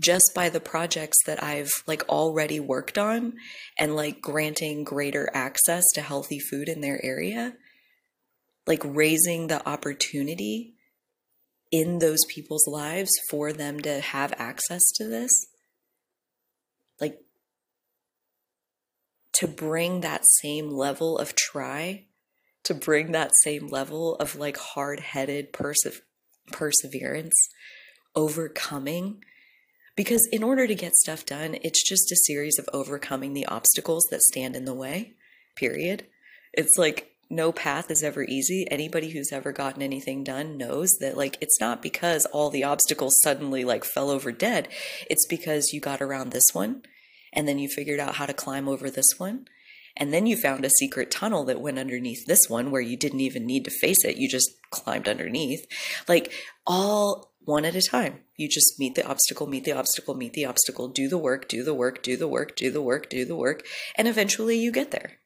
just 0.00 0.32
by 0.34 0.48
the 0.48 0.60
projects 0.60 1.18
that 1.26 1.42
I've 1.42 1.70
like 1.86 2.08
already 2.08 2.60
worked 2.60 2.98
on 2.98 3.34
and 3.78 3.94
like 3.94 4.20
granting 4.20 4.84
greater 4.84 5.30
access 5.32 5.84
to 5.94 6.00
healthy 6.00 6.38
food 6.38 6.68
in 6.68 6.80
their 6.80 7.04
area. 7.04 7.54
Like 8.66 8.82
raising 8.84 9.48
the 9.48 9.66
opportunity 9.68 10.74
in 11.70 11.98
those 11.98 12.24
people's 12.26 12.66
lives 12.66 13.10
for 13.30 13.52
them 13.52 13.80
to 13.80 14.00
have 14.00 14.32
access 14.38 14.82
to 14.94 15.04
this. 15.04 15.32
Like 17.00 17.23
to 19.34 19.48
bring 19.48 20.00
that 20.00 20.24
same 20.26 20.70
level 20.70 21.18
of 21.18 21.34
try, 21.34 22.04
to 22.64 22.74
bring 22.74 23.12
that 23.12 23.32
same 23.42 23.68
level 23.68 24.16
of 24.16 24.36
like 24.36 24.56
hard 24.56 25.00
headed 25.00 25.52
perse- 25.52 26.00
perseverance, 26.52 27.34
overcoming. 28.14 29.22
Because 29.96 30.26
in 30.32 30.42
order 30.42 30.66
to 30.66 30.74
get 30.74 30.94
stuff 30.94 31.24
done, 31.24 31.56
it's 31.62 31.86
just 31.86 32.10
a 32.10 32.16
series 32.26 32.58
of 32.58 32.68
overcoming 32.72 33.32
the 33.32 33.46
obstacles 33.46 34.06
that 34.10 34.22
stand 34.22 34.56
in 34.56 34.64
the 34.64 34.74
way, 34.74 35.12
period. 35.56 36.06
It's 36.52 36.76
like 36.76 37.10
no 37.30 37.52
path 37.52 37.90
is 37.90 38.02
ever 38.02 38.24
easy. 38.24 38.66
Anybody 38.70 39.10
who's 39.10 39.32
ever 39.32 39.52
gotten 39.52 39.82
anything 39.82 40.24
done 40.24 40.56
knows 40.56 40.90
that 41.00 41.16
like 41.16 41.38
it's 41.40 41.60
not 41.60 41.82
because 41.82 42.26
all 42.26 42.50
the 42.50 42.64
obstacles 42.64 43.18
suddenly 43.22 43.64
like 43.64 43.84
fell 43.84 44.10
over 44.10 44.32
dead. 44.32 44.68
It's 45.10 45.26
because 45.26 45.72
you 45.72 45.80
got 45.80 46.02
around 46.02 46.30
this 46.30 46.48
one 46.52 46.82
and 47.34 47.46
then 47.46 47.58
you 47.58 47.68
figured 47.68 48.00
out 48.00 48.14
how 48.14 48.26
to 48.26 48.32
climb 48.32 48.68
over 48.68 48.90
this 48.90 49.18
one. 49.18 49.46
And 49.96 50.12
then 50.12 50.26
you 50.26 50.36
found 50.36 50.64
a 50.64 50.70
secret 50.70 51.10
tunnel 51.10 51.44
that 51.44 51.60
went 51.60 51.78
underneath 51.78 52.26
this 52.26 52.48
one 52.48 52.70
where 52.70 52.80
you 52.80 52.96
didn't 52.96 53.20
even 53.20 53.46
need 53.46 53.64
to 53.64 53.70
face 53.70 54.04
it. 54.04 54.16
You 54.16 54.28
just 54.28 54.50
climbed 54.70 55.08
underneath. 55.08 55.66
Like 56.08 56.32
all 56.66 57.34
one 57.44 57.64
at 57.64 57.76
a 57.76 57.82
time. 57.82 58.20
You 58.36 58.48
just 58.48 58.74
meet 58.78 58.94
the 58.94 59.06
obstacle, 59.06 59.46
meet 59.46 59.64
the 59.64 59.72
obstacle, 59.72 60.14
meet 60.14 60.32
the 60.32 60.46
obstacle, 60.46 60.88
do 60.88 61.08
the 61.08 61.18
work, 61.18 61.48
do 61.48 61.62
the 61.62 61.74
work, 61.74 62.02
do 62.02 62.16
the 62.16 62.26
work, 62.26 62.56
do 62.56 62.70
the 62.70 62.82
work, 62.82 63.10
do 63.10 63.24
the 63.24 63.36
work, 63.36 63.66
and 63.96 64.08
eventually 64.08 64.58
you 64.58 64.72
get 64.72 64.90
there. 64.90 65.18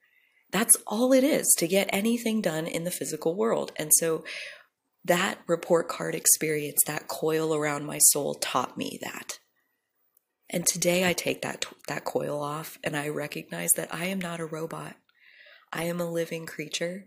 That's 0.50 0.76
all 0.86 1.12
it 1.12 1.24
is 1.24 1.46
to 1.58 1.68
get 1.68 1.88
anything 1.92 2.40
done 2.40 2.66
in 2.66 2.84
the 2.84 2.90
physical 2.90 3.34
world. 3.34 3.72
And 3.76 3.90
so 3.94 4.24
that 5.04 5.38
report 5.46 5.88
card 5.88 6.14
experience, 6.14 6.78
that 6.86 7.08
coil 7.08 7.54
around 7.54 7.86
my 7.86 7.98
soul 7.98 8.34
taught 8.34 8.76
me 8.76 8.98
that. 9.02 9.38
And 10.50 10.66
today 10.66 11.08
I 11.08 11.12
take 11.12 11.42
that 11.42 11.66
that 11.88 12.04
coil 12.04 12.42
off 12.42 12.78
and 12.82 12.96
I 12.96 13.08
recognize 13.08 13.72
that 13.72 13.92
I 13.94 14.06
am 14.06 14.18
not 14.18 14.40
a 14.40 14.46
robot. 14.46 14.96
I 15.72 15.84
am 15.84 16.00
a 16.00 16.10
living 16.10 16.46
creature 16.46 17.06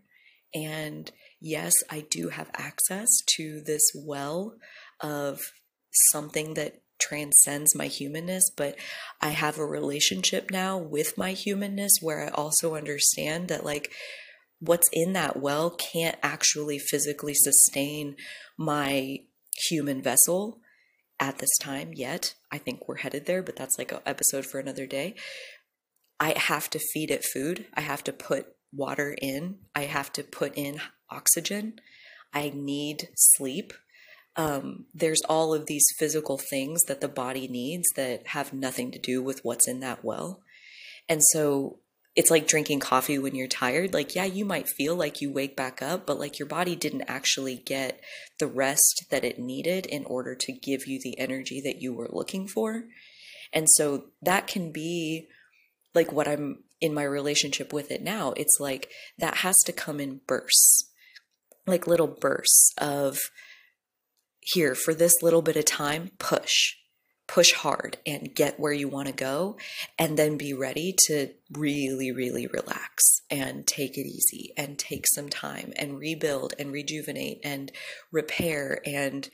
and 0.54 1.12
yes, 1.40 1.74
I 1.90 2.06
do 2.10 2.30
have 2.30 2.52
access 2.54 3.10
to 3.38 3.62
this 3.66 3.82
well 3.96 4.56
of 5.00 5.40
something 6.12 6.54
that 6.56 6.82
transcends 7.00 7.76
my 7.76 7.88
humanness, 7.88 8.50
but 8.56 8.76
I 9.22 9.30
have 9.30 9.58
a 9.58 9.66
relationship 9.66 10.52
now 10.52 10.78
with 10.78 11.18
my 11.18 11.32
humanness 11.32 11.94
where 12.02 12.26
I 12.26 12.30
also 12.30 12.76
understand 12.76 13.48
that 13.48 13.66
like 13.66 13.92
what's 14.60 14.88
in 14.94 15.14
that 15.14 15.38
well 15.38 15.72
can't 15.72 16.18
actually 16.22 16.78
physically 16.78 17.34
sustain 17.34 18.16
my 18.58 19.18
human 19.70 20.02
vessel 20.02 20.60
at 21.20 21.40
this 21.40 21.58
time 21.60 21.92
yet. 21.94 22.36
I 22.52 22.58
think 22.58 22.88
we're 22.88 22.98
headed 22.98 23.26
there, 23.26 23.44
but 23.44 23.56
that's 23.56 23.78
like 23.78 23.92
an 23.92 24.00
episode 24.06 24.46
for 24.46 24.60
another 24.60 24.86
day. 24.86 25.16
I 26.20 26.38
have 26.38 26.70
to 26.72 26.80
feed 26.80 27.10
it 27.12 27.26
food. 27.26 27.66
I 27.74 27.82
have 27.82 28.04
to 28.06 28.14
put 28.14 28.48
water 28.74 29.16
in. 29.22 29.60
I 29.76 29.82
have 29.82 30.12
to 30.14 30.24
put 30.24 30.56
in 30.56 30.82
oxygen. 31.10 31.80
I 32.34 32.52
need 32.54 33.10
sleep 33.16 33.74
um, 34.36 34.86
there's 34.94 35.22
all 35.28 35.54
of 35.54 35.66
these 35.66 35.86
physical 35.98 36.38
things 36.38 36.84
that 36.88 37.02
the 37.02 37.10
body 37.10 37.48
needs 37.48 37.88
that 37.96 38.28
have 38.28 38.54
nothing 38.54 38.92
to 38.92 39.00
do 39.00 39.22
with 39.22 39.42
what's 39.44 39.68
in 39.68 39.82
that 39.82 40.04
well. 40.04 40.42
And 41.10 41.22
so 41.32 41.80
it's 42.16 42.32
like 42.32 42.48
drinking 42.48 42.80
coffee 42.80 43.18
when 43.18 43.36
you're 43.36 43.48
tired. 43.48 43.94
Like, 43.94 44.16
yeah, 44.16 44.26
you 44.26 44.44
might 44.44 44.68
feel 44.68 44.96
like 44.96 45.22
you 45.22 45.32
wake 45.32 45.56
back 45.56 45.82
up, 45.82 46.06
but 46.06 46.20
like 46.20 46.40
your 46.40 46.48
body 46.48 46.76
didn't 46.76 47.06
actually 47.08 47.56
get 47.56 48.02
the 48.38 48.48
rest 48.48 49.06
that 49.10 49.24
it 49.24 49.40
needed 49.40 49.86
in 49.86 50.04
order 50.06 50.36
to 50.36 50.52
give 50.52 50.88
you 50.88 51.00
the 51.02 51.18
energy 51.18 51.62
that 51.62 51.82
you 51.82 51.94
were 51.94 52.10
looking 52.12 52.48
for. 52.48 52.84
And 53.54 53.68
so 53.70 54.06
that 54.22 54.48
can 54.48 54.72
be 54.72 55.28
like 55.94 56.12
what 56.12 56.28
I'm 56.28 56.64
in 56.82 56.94
my 56.94 57.04
relationship 57.04 57.72
with 57.72 57.92
it 57.92 58.02
now. 58.02 58.34
It's 58.36 58.58
like 58.60 58.90
that 59.18 59.38
has 59.38 59.56
to 59.66 59.74
come 59.74 60.00
in 60.00 60.22
bursts, 60.28 60.90
like 61.66 61.88
little 61.88 62.08
bursts 62.08 62.74
of 62.78 63.20
here 64.42 64.76
for 64.76 64.94
this 64.94 65.14
little 65.22 65.42
bit 65.42 65.56
of 65.56 65.66
time, 65.66 66.12
push 66.18 66.74
push 67.32 67.54
hard 67.54 67.98
and 68.06 68.36
get 68.36 68.60
where 68.60 68.74
you 68.74 68.90
want 68.90 69.08
to 69.08 69.14
go 69.14 69.56
and 69.98 70.18
then 70.18 70.36
be 70.38 70.54
ready 70.54 70.94
to 71.08 71.30
really 71.54 72.12
really 72.12 72.46
relax 72.48 73.22
and 73.30 73.66
take 73.66 73.98
it 73.98 74.06
easy 74.06 74.52
and 74.58 74.78
take 74.78 75.06
some 75.08 75.30
time 75.30 75.72
and 75.78 75.98
rebuild 75.98 76.54
and 76.60 76.74
rejuvenate 76.74 77.40
and 77.42 77.72
repair 78.12 78.82
and 78.86 79.30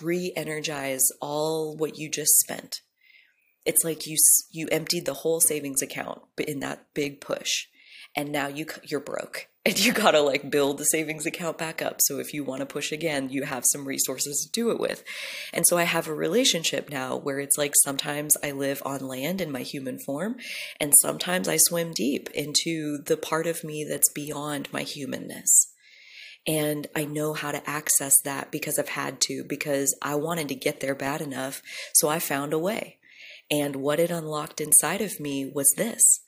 re-energize 0.00 1.02
all 1.20 1.76
what 1.76 1.98
you 1.98 2.08
just 2.08 2.38
spent. 2.38 2.82
It's 3.64 3.82
like 3.82 4.06
you 4.06 4.16
you 4.52 4.68
emptied 4.70 5.06
the 5.06 5.14
whole 5.14 5.40
savings 5.40 5.82
account 5.82 6.22
in 6.38 6.60
that 6.60 6.86
big 6.94 7.20
push 7.20 7.66
and 8.14 8.30
now 8.30 8.46
you 8.46 8.64
you're 8.84 9.00
broke 9.00 9.48
and 9.66 9.84
you 9.84 9.92
got 9.92 10.12
to 10.12 10.20
like 10.20 10.48
build 10.48 10.78
the 10.78 10.84
savings 10.84 11.26
account 11.26 11.58
back 11.58 11.82
up 11.82 11.96
so 12.00 12.18
if 12.18 12.32
you 12.32 12.44
want 12.44 12.60
to 12.60 12.66
push 12.66 12.92
again 12.92 13.28
you 13.28 13.42
have 13.42 13.64
some 13.66 13.86
resources 13.86 14.40
to 14.44 14.60
do 14.60 14.70
it 14.70 14.78
with 14.78 15.04
and 15.52 15.64
so 15.66 15.76
i 15.76 15.82
have 15.82 16.06
a 16.06 16.14
relationship 16.14 16.88
now 16.88 17.16
where 17.16 17.40
it's 17.40 17.58
like 17.58 17.74
sometimes 17.82 18.34
i 18.42 18.52
live 18.52 18.80
on 18.86 19.00
land 19.00 19.40
in 19.40 19.50
my 19.50 19.62
human 19.62 19.98
form 19.98 20.36
and 20.80 20.92
sometimes 21.02 21.48
i 21.48 21.56
swim 21.56 21.92
deep 21.92 22.30
into 22.30 22.98
the 23.06 23.16
part 23.16 23.46
of 23.46 23.64
me 23.64 23.84
that's 23.86 24.10
beyond 24.14 24.72
my 24.72 24.82
humanness 24.82 25.72
and 26.48 26.86
I 26.94 27.04
know 27.06 27.32
how 27.32 27.50
to 27.50 27.68
access 27.68 28.14
that 28.22 28.52
because 28.52 28.78
I've 28.78 28.90
had 28.90 29.20
to, 29.22 29.42
because 29.42 29.98
I 30.00 30.14
wanted 30.14 30.46
to 30.46 30.54
get 30.54 30.78
there 30.78 30.94
bad 30.94 31.20
enough. 31.20 31.60
So 31.94 32.08
I 32.08 32.20
found 32.20 32.52
a 32.52 32.58
way. 32.60 32.98
And 33.50 33.74
what 33.74 33.98
it 33.98 34.12
unlocked 34.12 34.60
inside 34.60 35.00
of 35.00 35.18
me 35.18 35.50
was 35.52 35.66
this 35.76 36.20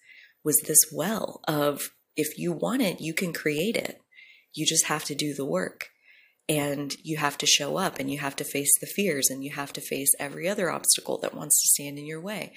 was 0.44 0.60
this 0.66 0.80
well 0.92 1.40
of 1.46 1.90
if 2.18 2.36
you 2.36 2.52
want 2.52 2.82
it, 2.82 3.00
you 3.00 3.14
can 3.14 3.32
create 3.32 3.76
it. 3.76 4.02
You 4.52 4.66
just 4.66 4.86
have 4.86 5.04
to 5.04 5.14
do 5.14 5.32
the 5.32 5.46
work 5.46 5.88
and 6.48 6.94
you 7.02 7.18
have 7.18 7.38
to 7.38 7.46
show 7.46 7.76
up 7.76 7.98
and 7.98 8.10
you 8.10 8.18
have 8.18 8.34
to 8.36 8.44
face 8.44 8.72
the 8.80 8.86
fears 8.86 9.28
and 9.30 9.44
you 9.44 9.52
have 9.52 9.72
to 9.74 9.80
face 9.80 10.08
every 10.18 10.48
other 10.48 10.70
obstacle 10.70 11.18
that 11.18 11.34
wants 11.34 11.60
to 11.60 11.68
stand 11.68 11.98
in 11.98 12.06
your 12.06 12.20
way. 12.20 12.54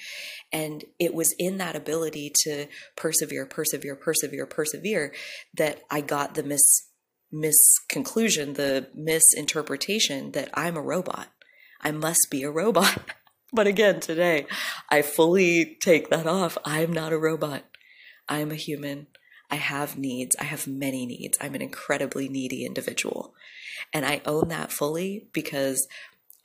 And 0.51 0.83
it 0.97 1.13
was 1.13 1.35
in 1.37 1.57
that 1.57 1.75
ability 1.75 2.31
to 2.43 2.67
persevere, 2.95 3.45
persevere, 3.45 3.95
persevere, 3.95 4.47
persevere 4.47 5.13
that 5.55 5.83
I 5.91 6.01
got 6.01 6.33
the 6.33 6.43
mis 6.43 6.87
misconclusion, 7.33 8.55
the 8.55 8.87
misinterpretation 8.93 10.31
that 10.31 10.49
I'm 10.53 10.75
a 10.75 10.81
robot. 10.81 11.27
I 11.81 11.91
must 11.91 12.27
be 12.29 12.43
a 12.43 12.51
robot. 12.51 12.97
but 13.53 13.67
again, 13.67 13.99
today 13.99 14.47
I 14.89 15.01
fully 15.01 15.77
take 15.79 16.09
that 16.09 16.27
off. 16.27 16.57
I'm 16.65 16.91
not 16.91 17.13
a 17.13 17.17
robot. 17.17 17.63
I'm 18.27 18.51
a 18.51 18.55
human. 18.55 19.07
I 19.51 19.55
have 19.57 19.97
needs. 19.97 20.35
I 20.39 20.45
have 20.45 20.65
many 20.65 21.05
needs. 21.05 21.37
I'm 21.41 21.53
an 21.55 21.61
incredibly 21.61 22.29
needy 22.29 22.65
individual. 22.65 23.35
And 23.93 24.05
I 24.05 24.21
own 24.25 24.47
that 24.47 24.71
fully 24.71 25.27
because 25.33 25.85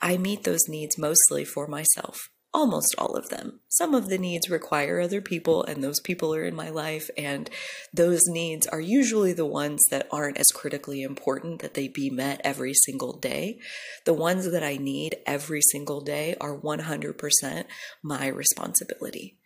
I 0.01 0.17
meet 0.17 0.43
those 0.43 0.67
needs 0.67 0.97
mostly 0.97 1.45
for 1.45 1.67
myself. 1.67 2.29
Almost 2.53 2.95
all 2.97 3.15
of 3.15 3.29
them. 3.29 3.59
Some 3.69 3.93
of 3.93 4.09
the 4.09 4.17
needs 4.17 4.49
require 4.49 4.99
other 4.99 5.21
people, 5.21 5.63
and 5.63 5.83
those 5.83 5.99
people 5.99 6.33
are 6.33 6.43
in 6.43 6.55
my 6.55 6.69
life, 6.69 7.09
and 7.17 7.49
those 7.93 8.21
needs 8.27 8.65
are 8.67 8.79
usually 8.79 9.33
the 9.33 9.45
ones 9.45 9.83
that 9.91 10.07
aren't 10.11 10.37
as 10.37 10.47
critically 10.47 11.03
important 11.03 11.61
that 11.61 11.75
they 11.75 11.87
be 11.87 12.09
met 12.09 12.41
every 12.43 12.73
single 12.73 13.13
day. 13.13 13.59
The 14.05 14.13
ones 14.13 14.49
that 14.49 14.63
I 14.63 14.77
need 14.77 15.17
every 15.25 15.61
single 15.71 16.01
day 16.01 16.35
are 16.41 16.57
100% 16.57 17.65
my 18.01 18.27
responsibility. 18.27 19.37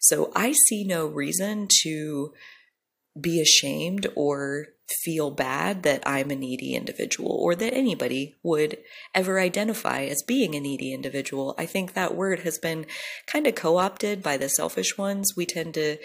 So 0.00 0.30
I 0.36 0.52
see 0.68 0.84
no 0.84 1.06
reason 1.06 1.66
to 1.82 2.32
be 3.20 3.40
ashamed 3.40 4.06
or 4.16 4.66
feel 5.04 5.30
bad 5.30 5.82
that 5.84 6.02
I'm 6.04 6.30
a 6.30 6.36
needy 6.36 6.74
individual 6.74 7.30
or 7.40 7.54
that 7.54 7.74
anybody 7.74 8.34
would 8.42 8.78
ever 9.14 9.38
identify 9.38 10.02
as 10.02 10.22
being 10.26 10.54
a 10.54 10.60
needy 10.60 10.92
individual. 10.92 11.54
I 11.58 11.66
think 11.66 11.92
that 11.92 12.16
word 12.16 12.40
has 12.40 12.58
been 12.58 12.86
kind 13.26 13.46
of 13.46 13.54
co 13.54 13.76
opted 13.76 14.22
by 14.22 14.36
the 14.36 14.48
selfish 14.48 14.98
ones. 14.98 15.34
We 15.36 15.46
tend 15.46 15.74
to 15.74 15.98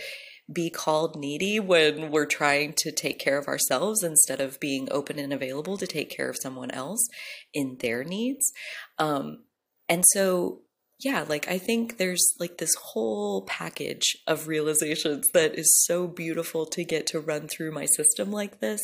be 0.51 0.69
called 0.69 1.15
needy 1.15 1.59
when 1.59 2.11
we're 2.11 2.27
trying 2.27 2.73
to 2.77 2.91
take 2.91 3.17
care 3.17 3.39
of 3.39 3.47
ourselves 3.47 4.03
instead 4.03 4.39
of 4.39 4.59
being 4.59 4.87
open 4.91 5.17
and 5.17 5.33
available 5.33 5.77
to 5.77 5.87
take 5.87 6.15
care 6.15 6.29
of 6.29 6.37
someone 6.39 6.69
else 6.69 7.07
in 7.53 7.77
their 7.79 8.03
needs. 8.03 8.51
Um, 8.99 9.45
and 9.89 10.03
so 10.13 10.61
yeah, 10.99 11.25
like 11.27 11.47
I 11.49 11.57
think 11.57 11.97
there's 11.97 12.25
like 12.39 12.57
this 12.57 12.73
whole 12.75 13.43
package 13.45 14.15
of 14.27 14.47
realizations 14.47 15.27
that 15.33 15.55
is 15.55 15.83
so 15.85 16.07
beautiful 16.07 16.65
to 16.67 16.85
get 16.85 17.05
to 17.07 17.19
run 17.19 17.47
through 17.47 17.73
my 17.73 17.85
system 17.85 18.31
like 18.31 18.61
this. 18.61 18.81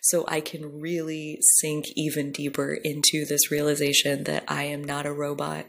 So 0.00 0.24
I 0.28 0.40
can 0.40 0.80
really 0.80 1.38
sink 1.40 1.86
even 1.96 2.30
deeper 2.30 2.78
into 2.84 3.24
this 3.26 3.50
realization 3.50 4.24
that 4.24 4.44
I 4.46 4.64
am 4.64 4.84
not 4.84 5.04
a 5.04 5.12
robot. 5.12 5.66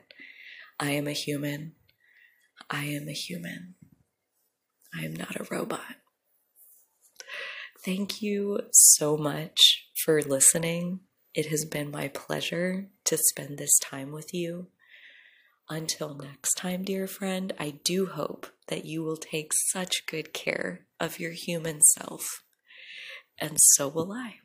I 0.80 0.92
am 0.92 1.08
a 1.08 1.12
human. 1.12 1.74
I 2.70 2.86
am 2.86 3.10
a 3.10 3.14
human. 3.14 3.74
I 4.96 5.06
am 5.06 5.14
not 5.14 5.40
a 5.40 5.48
robot. 5.50 5.96
Thank 7.84 8.22
you 8.22 8.60
so 8.72 9.18
much 9.18 9.88
for 10.06 10.22
listening. 10.22 11.00
It 11.34 11.48
has 11.48 11.66
been 11.66 11.90
my 11.90 12.10
pleasure 12.10 12.90
to 13.06 13.18
spend 13.18 13.58
this 13.58 13.80
time 13.80 14.12
with 14.12 14.34
you. 14.34 14.68
Until 15.70 16.16
next 16.16 16.56
time, 16.56 16.84
dear 16.84 17.06
friend, 17.06 17.54
I 17.60 17.76
do 17.84 18.08
hope 18.08 18.48
that 18.70 18.86
you 18.86 19.04
will 19.04 19.18
take 19.18 19.52
such 19.72 20.08
good 20.08 20.34
care 20.34 20.88
of 21.00 21.20
your 21.20 21.32
human 21.32 21.82
self. 21.82 22.44
And 23.38 23.58
so 23.60 23.88
will 23.88 24.12
I. 24.12 24.39